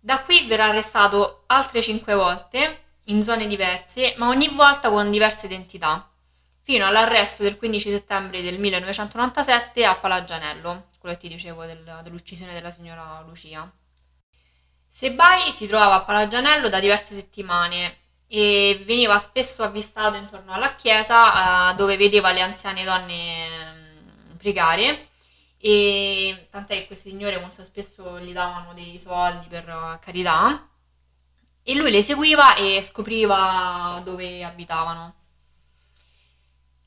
Da 0.00 0.22
qui 0.22 0.46
verrà 0.46 0.66
arrestato 0.66 1.44
altre 1.46 1.82
5 1.82 2.14
volte 2.14 2.84
in 3.04 3.22
zone 3.22 3.46
diverse, 3.46 4.14
ma 4.16 4.28
ogni 4.28 4.48
volta 4.48 4.90
con 4.90 5.10
diverse 5.10 5.46
identità, 5.46 6.08
fino 6.62 6.86
all'arresto 6.86 7.42
del 7.42 7.56
15 7.56 7.90
settembre 7.90 8.42
del 8.42 8.58
1997 8.58 9.84
a 9.84 9.96
Palagianello, 9.96 10.88
quello 10.98 11.14
che 11.14 11.20
ti 11.22 11.28
dicevo 11.28 11.64
del- 11.64 12.00
dell'uccisione 12.04 12.52
della 12.52 12.70
signora 12.70 13.22
Lucia. 13.26 13.70
Sebai 14.86 15.52
si 15.52 15.66
trovava 15.66 15.94
a 15.96 16.02
Palagianello 16.02 16.68
da 16.68 16.80
diverse 16.80 17.14
settimane 17.14 17.96
e 18.26 18.82
veniva 18.84 19.18
spesso 19.18 19.62
avvistato 19.62 20.16
intorno 20.16 20.52
alla 20.52 20.74
chiesa 20.76 21.70
eh, 21.70 21.74
dove 21.76 21.96
vedeva 21.96 22.30
le 22.30 22.42
anziane 22.42 22.84
donne 22.84 23.48
mm, 23.48 24.36
pregare 24.36 25.08
e 25.58 26.46
tant'è 26.50 26.80
che 26.80 26.86
queste 26.86 27.08
signore 27.10 27.38
molto 27.40 27.64
spesso 27.64 28.20
gli 28.20 28.32
davano 28.32 28.72
dei 28.74 28.98
soldi 28.98 29.46
per 29.48 29.68
eh, 29.68 29.98
carità 30.00 30.68
e 31.62 31.74
lui 31.74 31.90
le 31.90 32.02
seguiva 32.02 32.54
e 32.54 32.80
scopriva 32.80 34.00
dove 34.04 34.42
abitavano. 34.42 35.14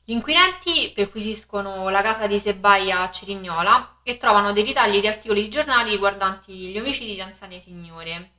Gli 0.04 0.12
inquirenti 0.12 0.90
perquisiscono 0.92 1.88
la 1.88 2.02
casa 2.02 2.26
di 2.26 2.36
Sebai 2.38 2.90
a 2.90 3.08
Cerignola 3.08 4.00
e 4.02 4.16
trovano 4.16 4.52
dei 4.52 4.64
ritagli 4.64 4.98
di 5.00 5.06
articoli 5.06 5.42
di 5.42 5.48
giornali 5.48 5.90
riguardanti 5.90 6.52
gli 6.52 6.78
omicidi 6.78 7.14
di 7.14 7.20
anziane 7.20 7.60
signore. 7.60 8.32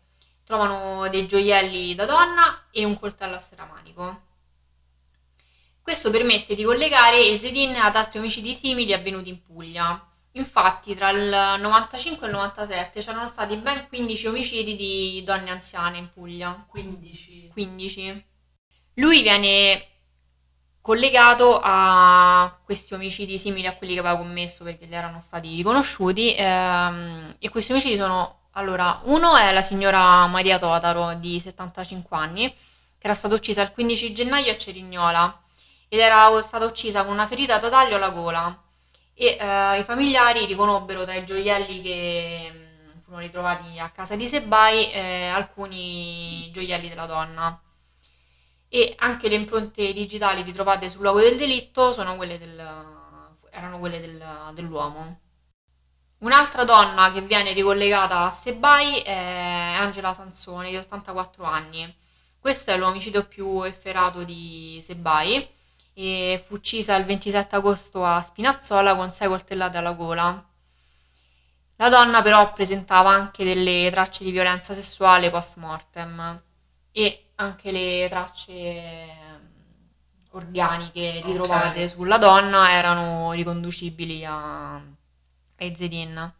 Trovano 0.44 1.08
dei 1.08 1.26
gioielli 1.26 1.96
da 1.96 2.06
donna 2.06 2.66
e 2.72 2.84
un 2.84 3.00
coltello 3.00 3.36
a 3.36 3.40
serramanico. 3.40 4.22
Questo 5.82 6.12
permette 6.12 6.56
di 6.56 6.64
collegare 6.64 7.26
Ezedin 7.28 7.78
ad 7.78 7.96
altri 7.96 8.20
omicidi 8.20 8.54
simili 8.54 8.92
avvenuti 8.92 9.30
in 9.30 9.42
Puglia. 9.42 10.13
Infatti, 10.36 10.96
tra 10.96 11.10
il 11.10 11.60
95 11.60 12.26
e 12.26 12.30
il 12.30 12.36
97 12.36 13.00
c'erano 13.02 13.28
stati 13.28 13.56
ben 13.58 13.88
15 13.88 14.28
omicidi 14.28 14.76
di 14.76 15.24
donne 15.24 15.52
anziane 15.52 15.98
in 15.98 16.12
Puglia. 16.12 16.66
15. 16.68 17.50
15. 17.54 18.26
Lui 18.96 19.22
viene 19.22 19.88
collegato 20.82 21.60
a 21.64 22.60
questi 22.64 22.94
omicidi 22.94 23.38
simili 23.38 23.68
a 23.68 23.76
quelli 23.76 23.94
che 23.94 24.00
aveva 24.00 24.18
commesso 24.18 24.66
perché 24.66 24.86
gli 24.86 24.94
erano 24.94 25.22
stati 25.22 25.56
riconosciuti 25.56 26.36
ehm, 26.36 27.36
e 27.40 27.50
questi 27.50 27.72
omicidi 27.72 27.96
sono 27.96 28.50
allora 28.56 29.00
uno 29.04 29.38
è 29.38 29.54
la 29.54 29.62
signora 29.62 30.28
Maria 30.28 30.60
Totaro 30.60 31.14
di 31.14 31.40
75 31.40 32.18
anni 32.18 32.54
che 32.54 33.08
era 33.08 33.14
stata 33.14 33.34
uccisa 33.34 33.62
il 33.62 33.72
15 33.72 34.14
gennaio 34.14 34.52
a 34.52 34.58
Cerignola 34.58 35.42
ed 35.88 36.00
era 36.00 36.42
stata 36.42 36.66
uccisa 36.66 37.06
con 37.06 37.14
una 37.14 37.28
ferita 37.28 37.58
da 37.60 37.70
taglio 37.70 37.96
alla 37.96 38.10
gola 38.10 38.63
e 39.16 39.38
eh, 39.40 39.80
i 39.80 39.84
familiari 39.84 40.46
riconobbero 40.46 41.04
tra 41.04 41.14
i 41.16 41.26
gioielli 41.26 41.82
che 41.82 42.52
mh, 42.96 43.00
furono 43.00 43.22
ritrovati 43.22 43.80
a 43.80 43.90
casa 43.90 44.16
di 44.16 44.28
Sebai 44.28 44.92
eh, 44.92 45.28
alcuni 45.28 46.50
gioielli 46.52 46.90
della 46.90 47.06
donna 47.06 47.60
e 48.70 48.96
anche 48.98 49.30
le 49.30 49.36
impronte 49.36 49.94
digitali 49.94 50.42
ritrovate 50.42 50.90
sul 50.90 51.02
luogo 51.02 51.20
del 51.20 51.38
delitto 51.38 51.94
quelle 52.18 52.40
del, 52.40 52.58
erano 53.52 53.80
quelle 53.80 54.00
del- 54.02 54.52
dell'uomo. 54.54 55.20
Un'altra 56.20 56.64
donna 56.64 57.12
che 57.12 57.22
viene 57.22 57.52
ricollegata 57.54 58.22
a 58.26 58.30
Sebai 58.32 59.02
è 59.02 59.76
Angela 59.78 60.14
Sansone, 60.14 60.70
di 60.70 60.78
84 60.78 61.44
anni. 61.44 61.94
Questo 62.40 62.72
è 62.72 62.78
l'omicidio 62.78 63.26
più 63.26 63.62
efferato 63.64 64.24
di 64.24 64.82
Sebai 64.84 65.48
e 65.94 66.42
fu 66.44 66.56
uccisa 66.56 66.96
il 66.96 67.06
27 67.06 67.56
agosto 67.56 68.04
a 68.06 68.22
Spinazzola 68.22 68.96
con 68.96 69.12
sei 69.12 69.28
coltellate 69.28 69.78
alla 69.78 69.94
gola. 69.94 70.44
La 71.78 71.90
donna 71.90 72.22
però 72.22 72.54
presentava 72.54 73.10
anche 73.12 73.44
delle 73.44 73.90
tracce 73.92 74.24
di 74.24 74.32
violenza 74.32 74.74
sessuale 74.74 75.30
post 75.30 75.58
mortem 75.58 76.42
e 76.92 77.32
anche 77.36 77.72
le 77.72 78.08
tracce 78.10 78.52
ehm, 78.52 79.50
organiche 80.32 81.22
ritrovate 81.26 81.84
Ok. 81.84 81.90
sulla 81.90 82.18
donna 82.18 82.72
erano 82.72 83.32
riconducibili 83.34 84.24
a, 84.26 84.76
a 84.76 84.84
Ezedin. 85.58 86.34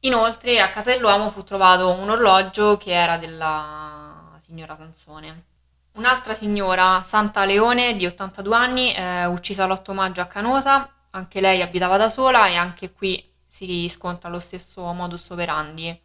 Inoltre 0.00 0.60
a 0.60 0.68
casa 0.70 0.92
dell'uomo 0.92 1.30
fu 1.30 1.42
trovato 1.42 1.90
un 1.92 2.10
orologio 2.10 2.76
che 2.76 2.92
era 2.92 3.16
della 3.18 4.36
signora 4.40 4.74
Sansone. 4.74 5.44
Un'altra 5.92 6.34
signora, 6.34 7.02
Santa 7.02 7.44
Leone, 7.44 7.96
di 7.96 8.06
82 8.06 8.56
anni, 8.56 8.94
eh, 8.94 9.26
uccisa 9.26 9.66
l'8 9.66 9.92
maggio 9.92 10.20
a 10.20 10.26
Canosa, 10.26 10.88
anche 11.10 11.40
lei 11.40 11.62
abitava 11.62 11.96
da 11.96 12.08
sola 12.08 12.46
e 12.46 12.54
anche 12.54 12.92
qui 12.92 13.28
si 13.46 13.66
riscontra 13.66 14.28
lo 14.28 14.38
stesso 14.38 14.82
modus 14.92 15.28
operandi. 15.30 16.00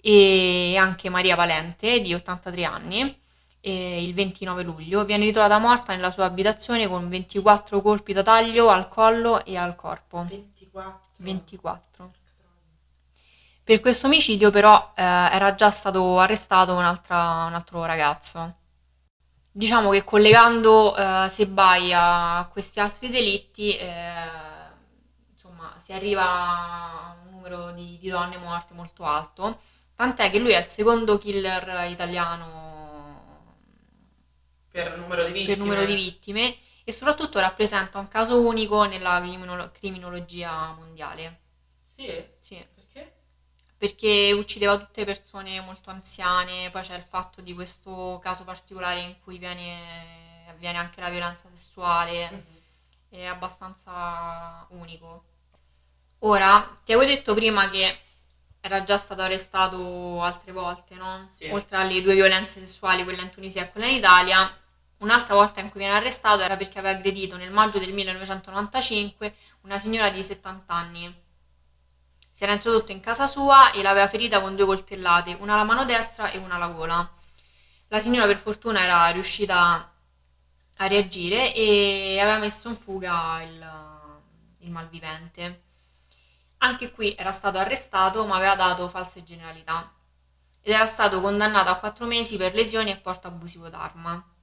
E 0.00 0.76
anche 0.76 1.08
Maria 1.08 1.36
Valente, 1.36 2.00
di 2.00 2.12
83 2.12 2.64
anni, 2.64 3.20
eh, 3.60 4.02
il 4.02 4.12
29 4.12 4.62
luglio, 4.62 5.04
viene 5.04 5.24
ritrovata 5.24 5.58
morta 5.58 5.94
nella 5.94 6.10
sua 6.10 6.24
abitazione 6.24 6.88
con 6.88 7.08
24 7.08 7.80
colpi 7.80 8.12
da 8.12 8.22
taglio 8.22 8.68
al 8.68 8.88
collo 8.88 9.44
e 9.44 9.56
al 9.56 9.76
corpo. 9.76 10.26
24. 10.28 11.00
24. 11.18 12.12
Per 13.62 13.80
questo 13.80 14.06
omicidio 14.08 14.50
però 14.50 14.92
eh, 14.94 15.02
era 15.02 15.54
già 15.54 15.70
stato 15.70 16.18
arrestato 16.18 16.74
un'altra- 16.74 17.44
un 17.46 17.54
altro 17.54 17.84
ragazzo. 17.86 18.56
Diciamo 19.56 19.90
che 19.90 20.02
collegando 20.02 20.96
eh, 20.96 21.28
Sebai 21.30 21.92
a 21.94 22.48
questi 22.50 22.80
altri 22.80 23.08
delitti, 23.08 23.76
eh, 23.76 24.12
insomma, 25.32 25.72
si 25.78 25.92
arriva 25.92 26.22
a 26.24 27.16
un 27.24 27.30
numero 27.30 27.70
di, 27.70 27.98
di 28.00 28.08
donne 28.08 28.36
morte 28.36 28.74
molto 28.74 29.04
alto, 29.04 29.60
tant'è 29.94 30.30
che 30.30 30.40
lui 30.40 30.50
è 30.52 30.58
il 30.58 30.66
secondo 30.66 31.18
killer 31.18 31.88
italiano 31.88 33.52
Per 34.70 34.98
numero 34.98 35.24
di 35.24 35.32
vittime. 35.32 35.46
per 35.54 35.58
numero 35.58 35.84
di 35.84 35.94
vittime 35.94 36.56
e 36.84 36.92
soprattutto 36.92 37.38
rappresenta 37.38 37.98
un 37.98 38.08
caso 38.08 38.40
unico 38.40 38.84
nella 38.84 39.18
criminolo- 39.20 39.70
criminologia 39.72 40.72
mondiale. 40.72 41.40
Sì. 41.80 42.32
Perché? 43.76 44.32
uccideva 44.32 44.78
tutte 44.78 45.04
persone 45.04 45.60
molto 45.60 45.90
anziane, 45.90 46.70
poi 46.70 46.82
c'è 46.82 46.94
il 46.96 47.02
fatto 47.02 47.40
di 47.40 47.52
questo 47.54 48.18
caso 48.22 48.44
particolare 48.44 49.00
in 49.00 49.16
cui 49.22 49.38
viene, 49.38 50.46
avviene 50.48 50.78
anche 50.78 51.00
la 51.00 51.10
violenza 51.10 51.48
sessuale, 51.50 52.30
Mhm. 52.30 52.42
è 53.10 53.24
abbastanza 53.26 54.64
unico. 54.70 55.24
Ora, 56.20 56.72
ti 56.84 56.92
avevo 56.92 57.10
detto 57.10 57.34
prima 57.34 57.68
che 57.68 57.98
era 58.60 58.82
già 58.82 58.96
stato 58.96 59.20
arrestato 59.20 60.22
altre 60.22 60.52
volte, 60.52 60.94
no? 60.94 61.26
Sì. 61.28 61.48
Oltre 61.50 61.76
alle 61.76 62.00
due 62.00 62.14
violenze 62.14 62.60
sessuali, 62.60 63.04
quella 63.04 63.20
in 63.22 63.30
Tunisia 63.30 63.62
e 63.62 63.70
quella 63.70 63.86
in 63.86 63.96
Italia, 63.96 64.50
un'altra 64.98 65.34
volta 65.34 65.60
in 65.60 65.68
cui 65.70 65.80
viene 65.80 65.96
arrestato 65.96 66.40
era 66.40 66.56
perché 66.56 66.78
aveva 66.78 66.96
aggredito 66.96 67.36
nel 67.36 67.50
maggio 67.50 67.78
del 67.78 67.92
1995 67.92 69.34
una 69.62 69.78
signora 69.78 70.08
di 70.10 70.22
70 70.22 70.72
anni. 70.74 71.22
Si 72.34 72.42
era 72.42 72.52
introdotto 72.54 72.90
in 72.90 72.98
casa 72.98 73.28
sua 73.28 73.70
e 73.70 73.80
l'aveva 73.80 74.08
ferita 74.08 74.40
con 74.40 74.56
due 74.56 74.66
coltellate, 74.66 75.36
una 75.38 75.54
alla 75.54 75.62
mano 75.62 75.84
destra 75.84 76.32
e 76.32 76.38
una 76.38 76.56
alla 76.56 76.66
gola. 76.66 77.08
La 77.86 78.00
signora 78.00 78.26
per 78.26 78.38
fortuna 78.38 78.82
era 78.82 79.06
riuscita 79.10 79.92
a 80.78 80.86
reagire 80.88 81.54
e 81.54 82.18
aveva 82.20 82.38
messo 82.38 82.68
in 82.68 82.74
fuga 82.74 83.40
il, 83.40 83.64
il 84.62 84.70
malvivente. 84.72 85.62
Anche 86.58 86.90
qui 86.90 87.14
era 87.16 87.30
stato 87.30 87.58
arrestato 87.58 88.26
ma 88.26 88.34
aveva 88.34 88.56
dato 88.56 88.88
false 88.88 89.22
generalità 89.22 89.92
ed 90.60 90.72
era 90.72 90.86
stato 90.86 91.20
condannato 91.20 91.70
a 91.70 91.76
quattro 91.76 92.04
mesi 92.04 92.36
per 92.36 92.52
lesioni 92.52 92.90
e 92.90 92.96
porto 92.96 93.28
abusivo 93.28 93.68
d'arma. 93.68 94.33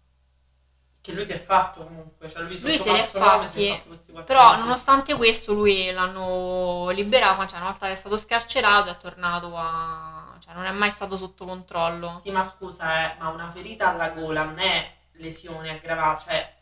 Che 1.01 1.13
lui 1.13 1.25
si 1.25 1.31
è 1.31 1.43
fatto 1.43 1.84
comunque, 1.84 2.29
cioè 2.29 2.43
lui, 2.43 2.60
Lui 2.60 2.77
se 2.77 2.91
li 2.91 3.00
è 3.00 3.03
falso 3.03 3.36
nome 3.38 3.50
si 3.50 3.65
è 3.65 3.81
fatti, 3.84 4.24
però 4.24 4.51
mesi. 4.51 4.62
nonostante 4.62 5.15
questo 5.15 5.53
lui 5.53 5.91
l'hanno 5.91 6.89
liberato, 6.91 7.48
cioè 7.48 7.60
una 7.60 7.70
volta 7.70 7.88
che 7.88 7.93
è 7.93 7.96
stato 7.96 8.17
scarcerato 8.17 8.91
è 8.91 8.98
tornato 8.98 9.55
a... 9.58 10.36
cioè 10.39 10.53
non 10.53 10.65
è 10.65 10.72
mai 10.72 10.91
stato 10.91 11.17
sotto 11.17 11.46
controllo. 11.46 12.20
Sì, 12.24 12.29
ma 12.29 12.43
scusa, 12.43 13.13
eh, 13.13 13.15
ma 13.20 13.29
una 13.29 13.50
ferita 13.51 13.89
alla 13.89 14.10
gola 14.10 14.43
non 14.43 14.60
è 14.60 14.93
lesione 15.13 15.72
aggravata, 15.72 16.22
cioè 16.22 16.55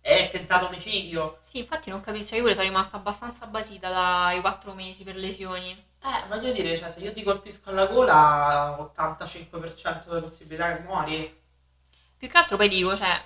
è 0.00 0.28
tentato 0.30 0.66
omicidio. 0.66 1.38
Sì, 1.40 1.58
infatti 1.58 1.90
non 1.90 2.00
capisco, 2.00 2.26
cioè 2.28 2.36
io 2.36 2.42
pure 2.42 2.54
sono 2.54 2.66
rimasta 2.68 2.96
abbastanza 2.96 3.46
basita 3.46 3.88
dai 3.90 4.40
quattro 4.40 4.72
mesi 4.74 5.02
per 5.02 5.16
lesioni. 5.16 5.70
Eh, 6.00 6.28
voglio 6.28 6.52
dire, 6.52 6.76
cioè, 6.76 6.88
se 6.88 7.00
io 7.00 7.12
ti 7.12 7.24
colpisco 7.24 7.70
alla 7.70 7.86
gola, 7.86 8.92
85% 8.94 10.06
delle 10.06 10.20
possibilità 10.20 10.76
che 10.76 10.82
muori. 10.82 11.42
Più 12.16 12.28
che 12.28 12.38
altro 12.38 12.56
poi 12.56 12.68
dico, 12.68 12.96
cioè, 12.96 13.20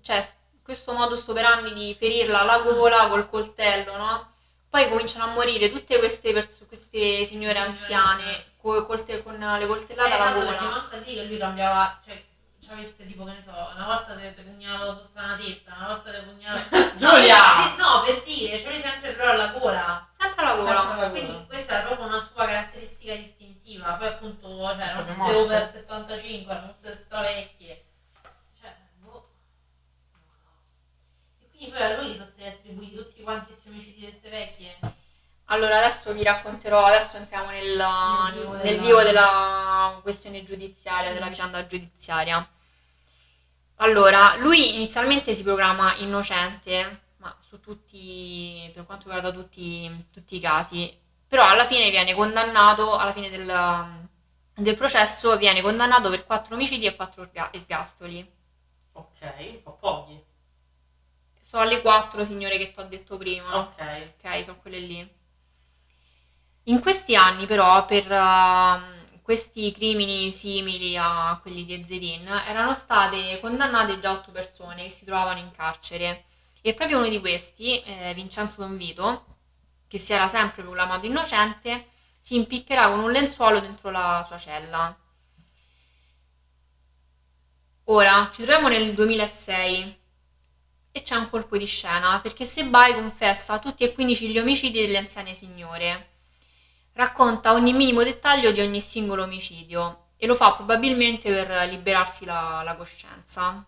c'è 0.00 0.26
questo 0.62 0.92
modus 0.92 1.26
operandi 1.28 1.72
di 1.74 1.94
ferirla 1.94 2.40
alla 2.40 2.58
gola 2.58 3.08
col 3.08 3.28
coltello, 3.28 3.96
no? 3.96 4.32
Poi 4.68 4.88
cominciano 4.88 5.24
a 5.24 5.34
morire 5.34 5.70
tutte 5.70 5.98
queste, 5.98 6.32
perso- 6.32 6.66
queste 6.66 7.24
signore 7.24 7.58
anziane 7.58 8.52
co- 8.56 8.84
colte- 8.84 9.22
con 9.22 9.34
le 9.38 9.66
coltellate 9.66 10.08
Eh, 10.10 10.12
alla 10.12 10.36
esatto, 10.36 10.44
gola. 10.44 10.70
manca 10.70 10.96
di 10.98 11.14
che 11.14 11.24
lui 11.24 11.38
cambiava, 11.38 12.00
cioè, 12.04 12.22
ci 12.60 12.70
avesse 12.72 13.06
tipo, 13.06 13.24
che 13.24 13.32
ne 13.32 13.42
so, 13.44 13.50
una 13.52 13.84
volta 13.86 14.14
te, 14.16 14.34
pugnalo 14.42 14.92
sotto 14.94 15.10
una 15.14 15.36
tetta, 15.40 15.74
una 15.76 15.86
volta 15.86 16.10
te 16.10 16.20
pugnalo... 16.22 16.58
Giulia! 16.98 17.38
No, 17.38 17.62
per, 17.62 17.76
no, 17.86 18.02
per 18.04 18.22
dire, 18.22 18.58
ce 18.58 18.68
l'hai 18.68 18.80
sempre 18.80 19.12
però 19.12 19.30
alla 19.30 19.46
gola. 19.48 20.08
Sempre 20.18 20.44
alla 20.44 20.54
gola. 20.56 20.80
Sempre 20.80 20.94
alla 21.00 21.10
Quindi 21.10 21.30
gola. 21.32 21.44
questa 21.44 21.80
è 21.80 21.84
proprio 21.84 22.06
una 22.06 22.18
sua 22.18 22.44
caratteristica 22.44 23.14
distintiva. 23.14 23.92
Poi 23.92 24.08
appunto, 24.08 24.48
cioè, 24.48 24.80
erano 24.82 25.14
tutte 25.14 25.34
over 25.36 25.64
75, 25.70 26.52
erano 26.52 26.74
tutte 26.74 26.94
stravecchie. 27.04 27.84
Cioè, 28.60 28.74
boh. 28.98 29.10
Non 30.10 30.20
lo 30.24 30.34
so. 30.42 31.44
E 31.44 31.48
quindi 31.66 31.70
poi 31.70 31.82
a 31.82 32.00
lui 32.00 32.12
sono 32.12 32.24
stati 32.24 32.44
attribuiti 32.44 32.94
tutti 32.96 33.22
quanti 33.22 33.46
questi 33.46 33.68
omicidi 33.68 33.94
di 33.94 34.02
queste 34.02 34.28
vecchie. 34.28 34.78
Allora, 35.46 35.78
adesso 35.78 36.12
vi 36.12 36.22
racconterò, 36.22 36.84
adesso 36.86 37.16
entriamo 37.16 37.50
nel, 37.50 37.76
Nel 37.76 38.32
vivo 38.34 38.52
nel 38.52 38.62
della- 38.62 38.82
vivo 38.82 39.02
della 39.02 39.98
questione 40.02 40.42
giudiziaria, 40.42 41.12
della 41.12 41.28
vicenda 41.28 41.66
giudiziaria. 41.66 42.48
Allora, 43.76 44.36
lui 44.36 44.74
inizialmente 44.74 45.34
si 45.34 45.42
proclama 45.42 45.94
innocente, 45.96 47.02
ma 47.18 47.36
su 47.40 47.60
tutti, 47.60 48.70
per 48.72 48.86
quanto 48.86 49.04
riguarda 49.10 49.30
tutti, 49.30 50.06
tutti 50.10 50.36
i 50.36 50.40
casi, 50.40 50.98
però 51.28 51.46
alla 51.46 51.66
fine 51.66 51.90
viene 51.90 52.14
condannato, 52.14 52.96
alla 52.96 53.12
fine 53.12 53.28
del, 53.28 54.08
del 54.54 54.74
processo, 54.76 55.36
viene 55.36 55.60
condannato 55.60 56.08
per 56.10 56.24
quattro 56.24 56.54
omicidi 56.54 56.86
e 56.86 56.96
quattro 56.96 57.22
erga- 57.22 57.52
ergastoli. 57.52 58.26
Ok, 58.92 59.20
un 59.38 59.62
po' 59.62 59.76
pochi. 59.76 60.24
Sono 61.48 61.62
le 61.62 61.80
quattro 61.80 62.24
signore 62.24 62.58
che 62.58 62.72
ti 62.72 62.80
ho 62.80 62.88
detto 62.88 63.16
prima. 63.16 63.58
Ok. 63.58 64.14
Ok, 64.20 64.42
sono 64.42 64.58
quelle 64.58 64.80
lì. 64.80 65.14
In 66.64 66.80
questi 66.80 67.14
anni, 67.14 67.46
però, 67.46 67.84
per 67.84 68.10
ehm, 68.10 69.20
questi 69.22 69.70
crimini 69.70 70.32
simili 70.32 70.96
a 70.96 71.38
quelli 71.40 71.64
di 71.64 71.74
Ezzerin, 71.74 72.26
erano 72.48 72.74
state 72.74 73.38
condannate 73.38 74.00
già 74.00 74.10
otto 74.10 74.32
persone 74.32 74.82
che 74.82 74.90
si 74.90 75.04
trovavano 75.04 75.38
in 75.38 75.52
carcere. 75.52 76.24
E 76.62 76.74
proprio 76.74 76.98
uno 76.98 77.08
di 77.08 77.20
questi, 77.20 77.80
eh, 77.80 78.12
Vincenzo 78.12 78.62
Don 78.62 78.76
Vito, 78.76 79.26
che 79.86 79.98
si 79.98 80.12
era 80.12 80.26
sempre 80.26 80.64
proclamato 80.64 81.06
innocente, 81.06 81.86
si 82.18 82.34
impiccherà 82.34 82.88
con 82.88 82.98
un 83.04 83.12
lenzuolo 83.12 83.60
dentro 83.60 83.90
la 83.92 84.24
sua 84.26 84.36
cella. 84.36 84.96
Ora, 87.84 88.30
ci 88.32 88.42
troviamo 88.42 88.66
nel 88.66 88.94
2006 88.94 90.04
e 90.96 91.02
c'è 91.02 91.14
un 91.14 91.28
colpo 91.28 91.58
di 91.58 91.66
scena 91.66 92.20
perché 92.20 92.46
Sebai 92.46 92.94
confessa 92.94 93.58
tutti 93.58 93.84
e 93.84 93.92
15 93.92 94.30
gli 94.30 94.38
omicidi 94.38 94.80
delle 94.80 94.96
anziane 94.96 95.34
signore. 95.34 96.08
Racconta 96.94 97.52
ogni 97.52 97.74
minimo 97.74 98.02
dettaglio 98.02 98.50
di 98.50 98.60
ogni 98.60 98.80
singolo 98.80 99.24
omicidio 99.24 100.06
e 100.16 100.26
lo 100.26 100.34
fa 100.34 100.54
probabilmente 100.54 101.30
per 101.30 101.68
liberarsi 101.68 102.24
la, 102.24 102.62
la 102.64 102.74
coscienza. 102.76 103.62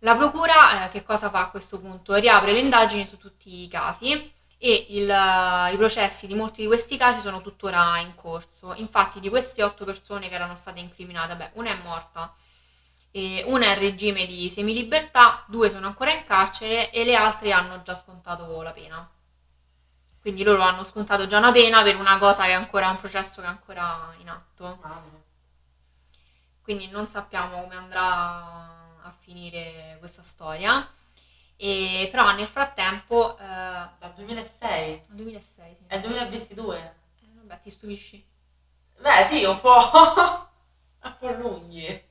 La 0.00 0.14
procura 0.16 0.84
eh, 0.84 0.88
che 0.90 1.02
cosa 1.02 1.30
fa 1.30 1.40
a 1.40 1.50
questo 1.50 1.78
punto? 1.80 2.14
Riapre 2.14 2.52
le 2.52 2.58
indagini 2.58 3.06
su 3.06 3.16
tutti 3.16 3.62
i 3.62 3.68
casi 3.68 4.12
e 4.58 4.86
il- 4.90 5.08
i 5.72 5.76
processi 5.78 6.26
di 6.26 6.34
molti 6.34 6.60
di 6.60 6.66
questi 6.66 6.98
casi 6.98 7.20
sono 7.20 7.40
tuttora 7.40 7.96
in 8.00 8.14
corso. 8.14 8.74
Infatti 8.74 9.18
di 9.18 9.30
queste 9.30 9.62
otto 9.62 9.86
persone 9.86 10.28
che 10.28 10.34
erano 10.34 10.54
state 10.54 10.78
incriminate, 10.80 11.36
beh, 11.36 11.50
una 11.54 11.70
è 11.70 11.76
morta, 11.82 12.34
e 13.14 13.44
una 13.46 13.66
è 13.66 13.72
in 13.74 13.78
regime 13.78 14.26
di 14.26 14.48
semilibertà, 14.48 15.44
due 15.46 15.68
sono 15.68 15.86
ancora 15.86 16.12
in 16.12 16.24
carcere 16.24 16.90
e 16.90 17.04
le 17.04 17.14
altre 17.14 17.52
hanno 17.52 17.82
già 17.82 17.94
scontato 17.94 18.62
la 18.62 18.72
pena. 18.72 19.08
Quindi 20.18 20.42
loro 20.42 20.62
hanno 20.62 20.82
scontato 20.82 21.26
già 21.26 21.38
una 21.38 21.52
pena 21.52 21.82
per 21.82 21.96
una 21.96 22.18
cosa 22.18 22.44
che 22.44 22.50
è 22.50 22.54
ancora 22.54 22.88
un 22.88 22.96
processo 22.96 23.42
che 23.42 23.46
è 23.46 23.50
ancora 23.50 24.14
in 24.18 24.28
atto. 24.28 24.80
Quindi 26.62 26.88
non 26.88 27.06
sappiamo 27.06 27.60
come 27.60 27.74
andrà 27.74 28.04
a 29.02 29.14
finire 29.18 29.96
questa 29.98 30.22
storia. 30.22 30.88
E, 31.56 32.08
però 32.10 32.32
nel 32.34 32.46
frattempo, 32.46 33.36
eh, 33.36 33.42
Dal 33.42 34.12
2006. 34.14 35.02
nel 35.08 35.16
2006, 35.16 35.74
sì. 35.74 35.82
È 35.86 35.96
il 35.96 36.00
2022. 36.00 36.78
Eh, 36.78 37.26
vabbè, 37.34 37.60
ti 37.60 37.70
stupisci. 37.70 38.24
Beh, 39.00 39.24
sì, 39.24 39.44
un 39.44 39.60
po'... 39.60 39.70
un 41.02 41.16
po' 41.18 41.30
lunghi. 41.32 42.10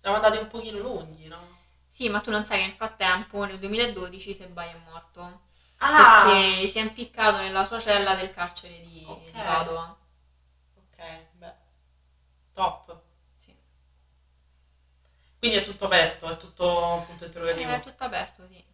Siamo 0.00 0.16
andati 0.16 0.36
un 0.38 0.48
pochino 0.48 0.78
lunghi, 0.78 1.26
no? 1.26 1.56
Sì, 1.88 2.08
ma 2.08 2.20
tu 2.20 2.30
non 2.30 2.44
sai 2.44 2.58
che 2.58 2.66
nel 2.66 2.74
frattempo, 2.74 3.44
nel 3.44 3.58
2012, 3.58 4.32
Sebai 4.34 4.70
è 4.70 4.76
morto. 4.90 5.46
Ah! 5.78 6.24
Perché 6.24 6.66
si 6.66 6.78
è 6.78 6.82
impiccato 6.82 7.38
nella 7.38 7.64
sua 7.64 7.78
cella 7.78 8.14
del 8.14 8.32
carcere 8.32 8.80
di, 8.80 9.04
Ok. 9.06 9.24
di 9.24 9.32
Padova. 9.32 9.96
Ok, 10.76 11.02
beh. 11.32 11.54
Top. 12.52 13.00
Sì. 13.36 13.54
Quindi 15.38 15.56
è 15.58 15.64
tutto 15.64 15.84
aperto, 15.86 16.28
è 16.28 16.36
tutto 16.36 17.04
punto 17.06 17.24
interrogativo. 17.24 17.70
È 17.70 17.80
tutto 17.82 18.04
aperto, 18.04 18.46
sì. 18.48 18.64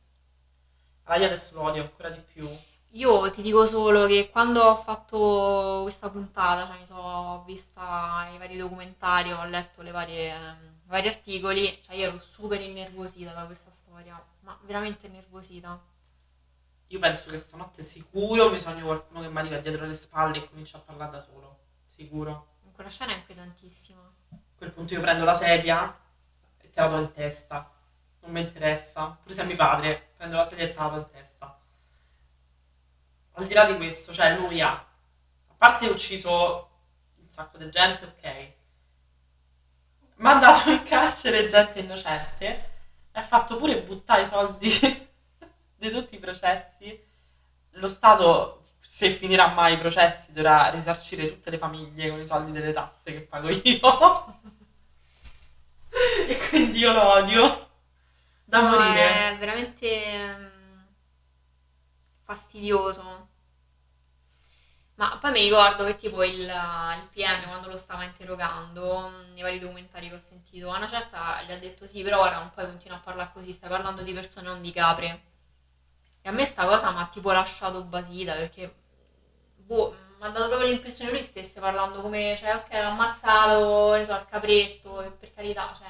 Allora 1.04 1.20
io 1.24 1.26
adesso 1.30 1.54
lo 1.54 1.62
odio 1.62 1.82
ancora 1.82 2.08
di 2.10 2.20
più. 2.20 2.48
Io 2.94 3.28
ti 3.30 3.42
dico 3.42 3.66
solo 3.66 4.06
che 4.06 4.30
quando 4.30 4.62
ho 4.62 4.76
fatto 4.76 5.80
questa 5.82 6.10
puntata, 6.10 6.64
cioè 6.64 6.78
mi 6.78 6.86
sono 6.86 7.42
vista 7.44 8.28
i 8.32 8.38
vari 8.38 8.56
documentari, 8.56 9.32
ho 9.32 9.44
letto 9.46 9.82
le 9.82 9.90
varie, 9.90 10.32
ehm, 10.32 10.56
vari 10.84 11.08
articoli, 11.08 11.80
cioè 11.82 11.96
io 11.96 12.06
ero 12.06 12.20
super 12.20 12.60
innervosita 12.60 13.32
da 13.32 13.46
questa 13.46 13.72
storia, 13.72 14.24
ma 14.42 14.56
veramente 14.62 15.08
innervosita. 15.08 15.76
Io 16.86 16.98
penso 17.00 17.30
che 17.30 17.38
stanotte 17.38 17.82
sicuro 17.82 18.48
mi 18.48 18.60
sogno 18.60 18.84
qualcuno 18.84 19.22
che 19.22 19.28
mi 19.28 19.38
arriva 19.38 19.58
dietro 19.58 19.86
le 19.86 19.94
spalle 19.94 20.38
e 20.38 20.48
comincia 20.48 20.76
a 20.76 20.80
parlare 20.80 21.10
da 21.10 21.20
solo. 21.20 21.58
Sicuro. 21.84 22.50
Quella 22.72 22.90
scena 22.90 23.10
è 23.12 23.16
inquietantissima. 23.16 24.00
A 24.30 24.36
quel 24.56 24.70
punto 24.70 24.94
io 24.94 25.00
prendo 25.00 25.24
la 25.24 25.34
sedia 25.34 25.98
e 26.58 26.70
te 26.70 26.80
la 26.80 26.86
do 26.86 26.98
in 26.98 27.10
testa. 27.10 27.72
Non 28.20 28.30
mi 28.30 28.40
interessa. 28.40 29.18
Pure 29.20 29.34
se 29.34 29.42
è 29.42 29.46
mio 29.46 29.56
padre, 29.56 30.10
prendo 30.16 30.36
la 30.36 30.46
sedia 30.46 30.64
e 30.66 30.70
te 30.70 30.78
la 30.78 30.88
do 30.88 30.96
in 30.98 31.10
testa. 31.10 31.33
Al 33.34 33.46
di 33.46 33.54
là 33.54 33.64
di 33.64 33.76
questo, 33.76 34.12
cioè 34.12 34.36
lui 34.36 34.60
ha, 34.60 34.70
a 34.70 35.54
parte 35.56 35.86
ucciso 35.86 36.70
un 37.16 37.28
sacco 37.28 37.58
di 37.58 37.70
gente, 37.70 38.04
ok. 38.04 38.52
Mandato 40.16 40.70
in 40.70 40.82
carcere 40.84 41.48
gente 41.48 41.80
innocente 41.80 42.70
ha 43.12 43.22
fatto 43.22 43.56
pure 43.56 43.80
buttare 43.82 44.22
i 44.22 44.26
soldi 44.26 44.68
di 45.76 45.90
tutti 45.90 46.14
i 46.14 46.18
processi. 46.18 47.02
Lo 47.72 47.88
Stato 47.88 48.62
se 48.80 49.10
finirà 49.10 49.48
mai 49.48 49.74
i 49.74 49.78
processi 49.78 50.32
dovrà 50.32 50.68
risarcire 50.68 51.26
tutte 51.26 51.50
le 51.50 51.58
famiglie 51.58 52.10
con 52.10 52.20
i 52.20 52.26
soldi 52.26 52.52
delle 52.52 52.72
tasse 52.72 53.12
che 53.12 53.20
pago 53.22 53.48
io. 53.48 54.40
e 56.28 56.48
quindi 56.48 56.78
io 56.78 56.92
lo 56.92 57.12
odio. 57.14 57.70
Da 58.44 58.60
No, 58.60 58.68
morire. 58.68 59.32
È 59.32 59.36
veramente 59.38 60.36
mm, 60.36 60.53
fastidioso. 62.24 63.28
Ma 64.96 65.18
poi 65.18 65.32
mi 65.32 65.40
ricordo 65.40 65.84
che 65.84 65.96
tipo 65.96 66.22
il, 66.22 66.40
il 66.40 67.08
PM 67.12 67.46
quando 67.48 67.68
lo 67.68 67.76
stava 67.76 68.04
interrogando, 68.04 69.10
nei 69.32 69.42
vari 69.42 69.58
documentari 69.58 70.08
che 70.08 70.14
ho 70.14 70.18
sentito, 70.20 70.70
a 70.70 70.76
una 70.76 70.86
certa 70.88 71.42
gli 71.42 71.50
ha 71.52 71.58
detto 71.58 71.84
sì, 71.86 72.02
però 72.02 72.20
ora 72.22 72.38
non 72.38 72.50
puoi 72.50 72.66
continuare 72.66 73.00
a 73.00 73.04
parlare 73.04 73.30
così, 73.32 73.50
stai 73.52 73.68
parlando 73.68 74.02
di 74.02 74.12
persone, 74.12 74.46
non 74.46 74.62
di 74.62 74.72
capre. 74.72 75.22
E 76.22 76.28
a 76.28 76.32
me 76.32 76.44
sta 76.44 76.64
cosa 76.66 76.90
mi 76.92 77.00
ha 77.00 77.06
tipo 77.08 77.30
lasciato 77.32 77.82
basita 77.84 78.34
perché 78.34 78.74
boh, 79.56 79.90
mi 80.18 80.26
ha 80.26 80.28
dato 80.30 80.48
proprio 80.48 80.68
l'impressione 80.68 81.10
che 81.10 81.16
lui 81.16 81.24
stesse 81.24 81.60
parlando 81.60 82.00
come, 82.00 82.36
cioè, 82.36 82.54
ok, 82.56 82.72
l'ha 82.72 82.88
ammazzato, 82.88 83.94
ne 83.96 84.04
so, 84.04 84.14
il 84.14 84.26
capretto, 84.26 85.02
e 85.02 85.10
per 85.10 85.32
carità, 85.34 85.72
cioè... 85.76 85.88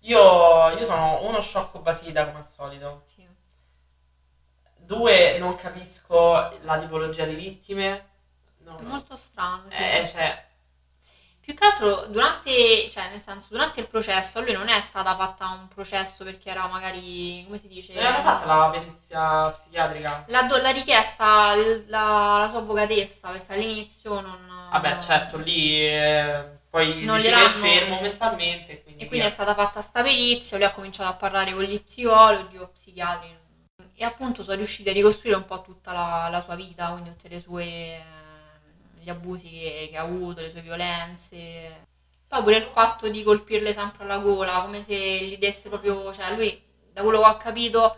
Io, 0.00 0.70
io 0.70 0.84
sono 0.84 1.22
uno 1.26 1.40
sciocco 1.40 1.78
basita 1.80 2.26
come 2.26 2.38
al 2.38 2.48
solito. 2.48 3.02
Sì. 3.06 3.26
Due, 4.84 5.38
non 5.38 5.54
capisco 5.56 6.32
la 6.62 6.78
tipologia 6.78 7.24
di 7.24 7.34
vittime. 7.34 8.08
No, 8.58 8.78
È 8.78 8.82
molto 8.82 9.16
strano, 9.16 9.64
sì. 9.70 9.76
Eh, 9.76 10.06
cioè, 10.06 10.44
Più 11.40 11.54
che 11.56 11.64
altro 11.64 12.06
durante, 12.06 12.88
cioè 12.88 13.08
nel 13.10 13.20
senso, 13.20 13.48
durante 13.50 13.80
il 13.80 13.88
processo 13.88 14.38
a 14.38 14.42
lui 14.42 14.52
non 14.52 14.68
è 14.68 14.80
stata 14.80 15.16
fatta 15.16 15.48
un 15.48 15.66
processo 15.66 16.22
perché 16.22 16.50
era 16.50 16.68
magari, 16.68 17.42
come 17.44 17.58
si 17.58 17.66
dice? 17.66 17.94
non 17.94 18.04
hanno 18.06 18.22
fatto 18.22 18.46
la 18.46 18.70
perizia 18.70 19.50
psichiatrica. 19.50 20.24
La, 20.28 20.46
la 20.46 20.70
richiesta 20.70 21.54
la, 21.56 22.38
la 22.38 22.48
sua 22.48 22.58
avvocatessa 22.60 23.30
perché 23.30 23.54
all'inizio 23.54 24.20
non... 24.20 24.68
Vabbè, 24.70 24.98
certo, 24.98 25.36
lì 25.38 25.80
eh, 25.84 26.44
poi 26.70 27.02
Non 27.04 27.16
dice 27.16 27.30
che 27.32 27.44
è 27.44 27.48
fermo 27.48 28.00
mentalmente. 28.00 28.82
Quindi 28.84 29.02
E 29.02 29.06
quindi 29.08 29.26
è 29.26 29.28
via. 29.28 29.34
stata 29.34 29.54
fatta 29.54 29.80
sta 29.80 30.00
perizia, 30.02 30.56
lui 30.58 30.66
ha 30.66 30.72
cominciato 30.72 31.10
a 31.10 31.14
parlare 31.14 31.52
con 31.52 31.64
gli 31.64 31.82
psicologi 31.82 32.56
o 32.56 32.68
psichiatri 32.68 33.40
e 34.02 34.04
appunto 34.04 34.42
sono 34.42 34.56
riusciti 34.56 34.90
a 34.90 34.92
ricostruire 34.92 35.36
un 35.36 35.44
po' 35.44 35.62
tutta 35.62 35.92
la, 35.92 36.28
la 36.28 36.40
sua 36.40 36.56
vita, 36.56 36.90
quindi 36.90 37.10
tutte 37.10 37.28
le 37.28 37.38
sue, 37.38 37.64
eh, 37.64 38.02
gli 39.00 39.08
abusi 39.08 39.48
che, 39.48 39.88
che 39.92 39.96
ha 39.96 40.02
avuto, 40.02 40.40
le 40.40 40.50
sue 40.50 40.60
violenze. 40.60 41.86
Poi 42.26 42.42
pure 42.42 42.56
il 42.56 42.64
fatto 42.64 43.08
di 43.08 43.22
colpirle 43.22 43.72
sempre 43.72 44.02
alla 44.02 44.18
gola, 44.18 44.62
come 44.62 44.82
se 44.82 44.96
gli 44.96 45.38
desse 45.38 45.68
proprio, 45.68 46.12
cioè 46.12 46.34
lui, 46.34 46.60
da 46.92 47.02
quello 47.02 47.20
che 47.20 47.28
ho 47.28 47.36
capito, 47.36 47.96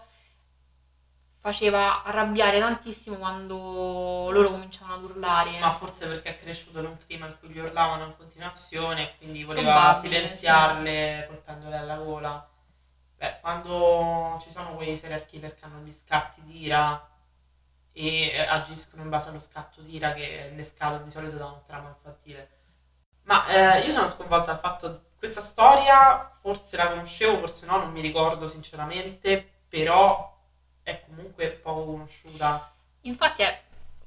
faceva 1.38 2.02
arrabbiare 2.04 2.58
tantissimo 2.58 3.16
quando 3.16 4.30
loro 4.30 4.50
cominciavano 4.50 4.96
ad 4.96 5.04
urlare. 5.04 5.58
Ma 5.58 5.72
forse 5.72 6.06
perché 6.06 6.30
è 6.30 6.36
cresciuto 6.36 6.80
in 6.80 6.86
un 6.86 6.96
clima 7.06 7.26
in 7.26 7.36
cui 7.40 7.48
gli 7.48 7.58
urlavano 7.58 8.04
in 8.04 8.16
continuazione 8.18 9.02
e 9.04 9.16
quindi 9.16 9.42
voleva 9.42 9.72
Probabile, 9.72 10.16
silenziarle 10.16 11.24
colpendole 11.28 11.76
alla 11.78 11.96
gola. 11.96 12.48
Beh, 13.24 13.38
quando 13.40 14.36
ci 14.42 14.50
sono 14.50 14.74
quei 14.74 14.98
serial 14.98 15.24
killer 15.24 15.54
che 15.54 15.64
hanno 15.64 15.80
gli 15.80 15.92
scatti 15.92 16.42
d'ira 16.42 17.08
e 17.90 18.28
eh, 18.28 18.40
agiscono 18.40 19.00
in 19.02 19.08
base 19.08 19.30
allo 19.30 19.38
scatto 19.38 19.80
d'ira 19.80 20.12
che 20.12 20.42
è 20.42 20.48
innescato 20.48 21.02
di 21.02 21.10
solito 21.10 21.38
da 21.38 21.46
un 21.46 21.62
trauma 21.64 21.88
infantile. 21.88 22.50
Ma 23.22 23.46
eh, 23.46 23.86
io 23.86 23.92
sono 23.92 24.08
sconvolta 24.08 24.52
dal 24.52 24.60
fatto 24.60 25.04
questa 25.16 25.40
storia, 25.40 26.30
forse 26.38 26.76
la 26.76 26.90
conoscevo, 26.90 27.38
forse 27.38 27.64
no, 27.64 27.78
non 27.78 27.92
mi 27.92 28.02
ricordo 28.02 28.46
sinceramente, 28.46 29.62
però 29.70 30.38
è 30.82 31.02
comunque 31.06 31.48
poco 31.52 31.86
conosciuta. 31.86 32.74
Infatti 33.02 33.40
è 33.40 33.62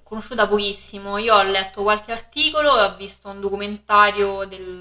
conosciuta 0.08 0.48
pochissimo. 0.48 1.18
Io 1.18 1.36
ho 1.36 1.44
letto 1.44 1.84
qualche 1.84 2.12
articolo 2.12 2.78
e 2.78 2.82
ho 2.84 2.96
visto 2.96 3.30
un 3.30 3.40
documentario 3.40 4.46
del- 4.46 4.78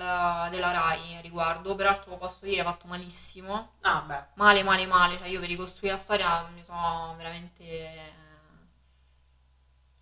della 0.51 0.71
Rai 0.71 1.17
a 1.17 1.21
riguardo. 1.21 1.75
Peraltro 1.75 2.17
posso 2.17 2.39
dire 2.43 2.63
fatto 2.63 2.87
malissimo. 2.87 3.73
Ah, 3.83 4.01
beh. 4.01 4.23
Male, 4.35 4.63
male, 4.63 4.87
male. 4.87 5.19
Cioè 5.19 5.29
io 5.29 5.41
per 5.41 5.49
ricostruire 5.49 5.95
la 5.95 6.01
storia 6.01 6.47
mi 6.55 6.63
sono 6.65 7.15
veramente... 7.17 7.65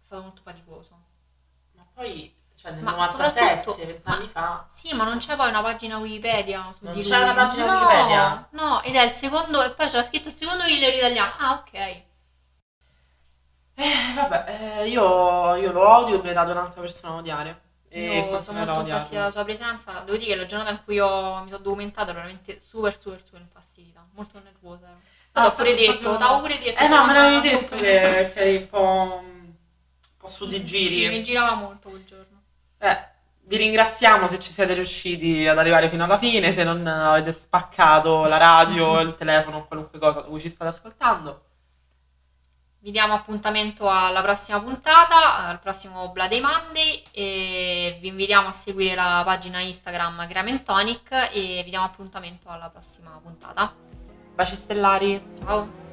È 0.00 0.06
stato 0.06 0.22
molto 0.22 0.42
faticoso. 0.44 0.98
Ma 1.72 1.84
poi, 1.94 2.34
cioè 2.56 2.72
nel 2.72 2.82
Ma 2.82 2.90
97, 2.92 3.40
soprattutto- 3.62 3.86
20 3.86 4.00
ma- 4.04 4.14
anni 4.16 4.26
fa, 4.28 4.64
Sì, 4.68 4.94
ma 4.94 5.04
non 5.04 5.18
c'è 5.18 5.34
poi 5.36 5.48
una 5.48 5.62
pagina 5.62 5.96
Wikipedia 5.98 6.68
su 6.72 6.84
Non 6.84 6.92
di 6.94 7.00
c'è 7.00 7.14
lui. 7.16 7.22
una 7.24 7.34
pagina 7.34 7.64
No, 7.64 7.72
Wikipedia? 7.72 8.48
No, 8.50 8.82
ed 8.82 8.94
è 8.94 9.02
il 9.02 9.10
secondo... 9.12 9.62
E 9.62 9.70
poi 9.72 9.86
c'era 9.88 10.02
scritto 10.02 10.28
il 10.28 10.36
secondo 10.36 10.64
killer 10.64 10.92
italiano. 10.94 11.32
Ah, 11.38 11.52
ok. 11.66 12.02
Eh, 13.74 14.14
vabbè, 14.14 14.80
eh, 14.80 14.88
io, 14.88 15.54
io 15.56 15.72
lo 15.72 15.88
odio 15.98 16.18
e 16.18 16.22
mi 16.22 16.28
hai 16.28 16.34
dato 16.34 16.52
un'altra 16.52 16.80
persona 16.80 17.14
a 17.14 17.16
odiare. 17.16 17.60
E 17.88 18.02
Io 18.06 18.12
sono 18.22 18.28
continuerò 18.36 18.62
a 18.62 18.64
molto 18.64 18.80
odiarlo. 18.80 18.88
infastidita 18.92 19.20
dalla 19.20 19.30
sua 19.32 19.44
presenza. 19.44 19.92
Devo 20.04 20.16
dire 20.16 20.30
che 20.32 20.36
la 20.36 20.46
giornata 20.46 20.70
in 20.72 20.80
cui 20.84 20.98
ho- 20.98 21.42
mi 21.44 21.50
sono 21.50 21.62
documentata 21.62 22.10
ero 22.10 22.20
veramente 22.20 22.60
super, 22.66 22.98
super, 23.00 23.20
super 23.24 23.40
infastidita. 23.40 24.04
Molto 24.14 24.40
nervosa. 24.42 24.86
Poi 25.32 25.42
Ah, 25.42 25.48
t'ho 25.48 25.54
pure 25.54 25.70
infatti 25.70 25.86
detto, 25.86 25.98
proprio- 26.00 26.18
t'avevo 26.18 26.40
pure 26.40 26.58
detto. 26.58 26.82
Eh 26.82 26.88
no, 26.88 27.06
me 27.06 27.12
l'avevi 27.12 27.48
detto 27.48 27.76
che, 27.76 28.30
che 28.34 28.40
eri 28.40 28.56
un 28.56 28.68
po', 28.68 29.20
un 29.24 29.52
po' 30.18 30.28
su 30.28 30.46
di 30.46 30.54
Sì, 30.54 30.64
giri. 30.64 31.08
mi 31.08 31.22
girava 31.22 31.54
molto 31.54 31.88
quel 31.88 32.04
giorno. 32.04 32.42
Eh, 32.78 33.08
vi 33.46 33.56
ringraziamo 33.56 34.26
se 34.26 34.38
ci 34.40 34.50
siete 34.52 34.74
riusciti 34.74 35.46
ad 35.46 35.58
arrivare 35.58 35.88
fino 35.88 36.02
alla 36.04 36.18
fine, 36.18 36.52
se 36.52 36.64
non 36.64 36.84
avete 36.86 37.30
spaccato 37.32 38.24
la 38.24 38.38
radio, 38.38 38.98
il 39.00 39.14
telefono 39.14 39.58
o 39.58 39.66
qualunque 39.66 39.98
cosa 39.98 40.20
da 40.20 40.26
cui 40.26 40.40
ci 40.40 40.48
state 40.48 40.70
ascoltando. 40.70 41.42
Vi 42.84 42.90
diamo 42.90 43.14
appuntamento 43.14 43.88
alla 43.88 44.20
prossima 44.20 44.60
puntata, 44.60 45.46
al 45.46 45.58
prossimo 45.58 46.10
Bloody 46.10 46.38
Monday 46.38 47.02
e 47.12 47.96
vi 47.98 48.08
invitiamo 48.08 48.48
a 48.48 48.52
seguire 48.52 48.94
la 48.94 49.22
pagina 49.24 49.58
Instagram 49.60 50.26
Gramentonic 50.26 51.30
e 51.32 51.62
vi 51.64 51.70
diamo 51.70 51.86
appuntamento 51.86 52.50
alla 52.50 52.68
prossima 52.68 53.18
puntata. 53.22 53.74
Baci 54.34 54.54
stellari! 54.54 55.22
Ciao! 55.38 55.83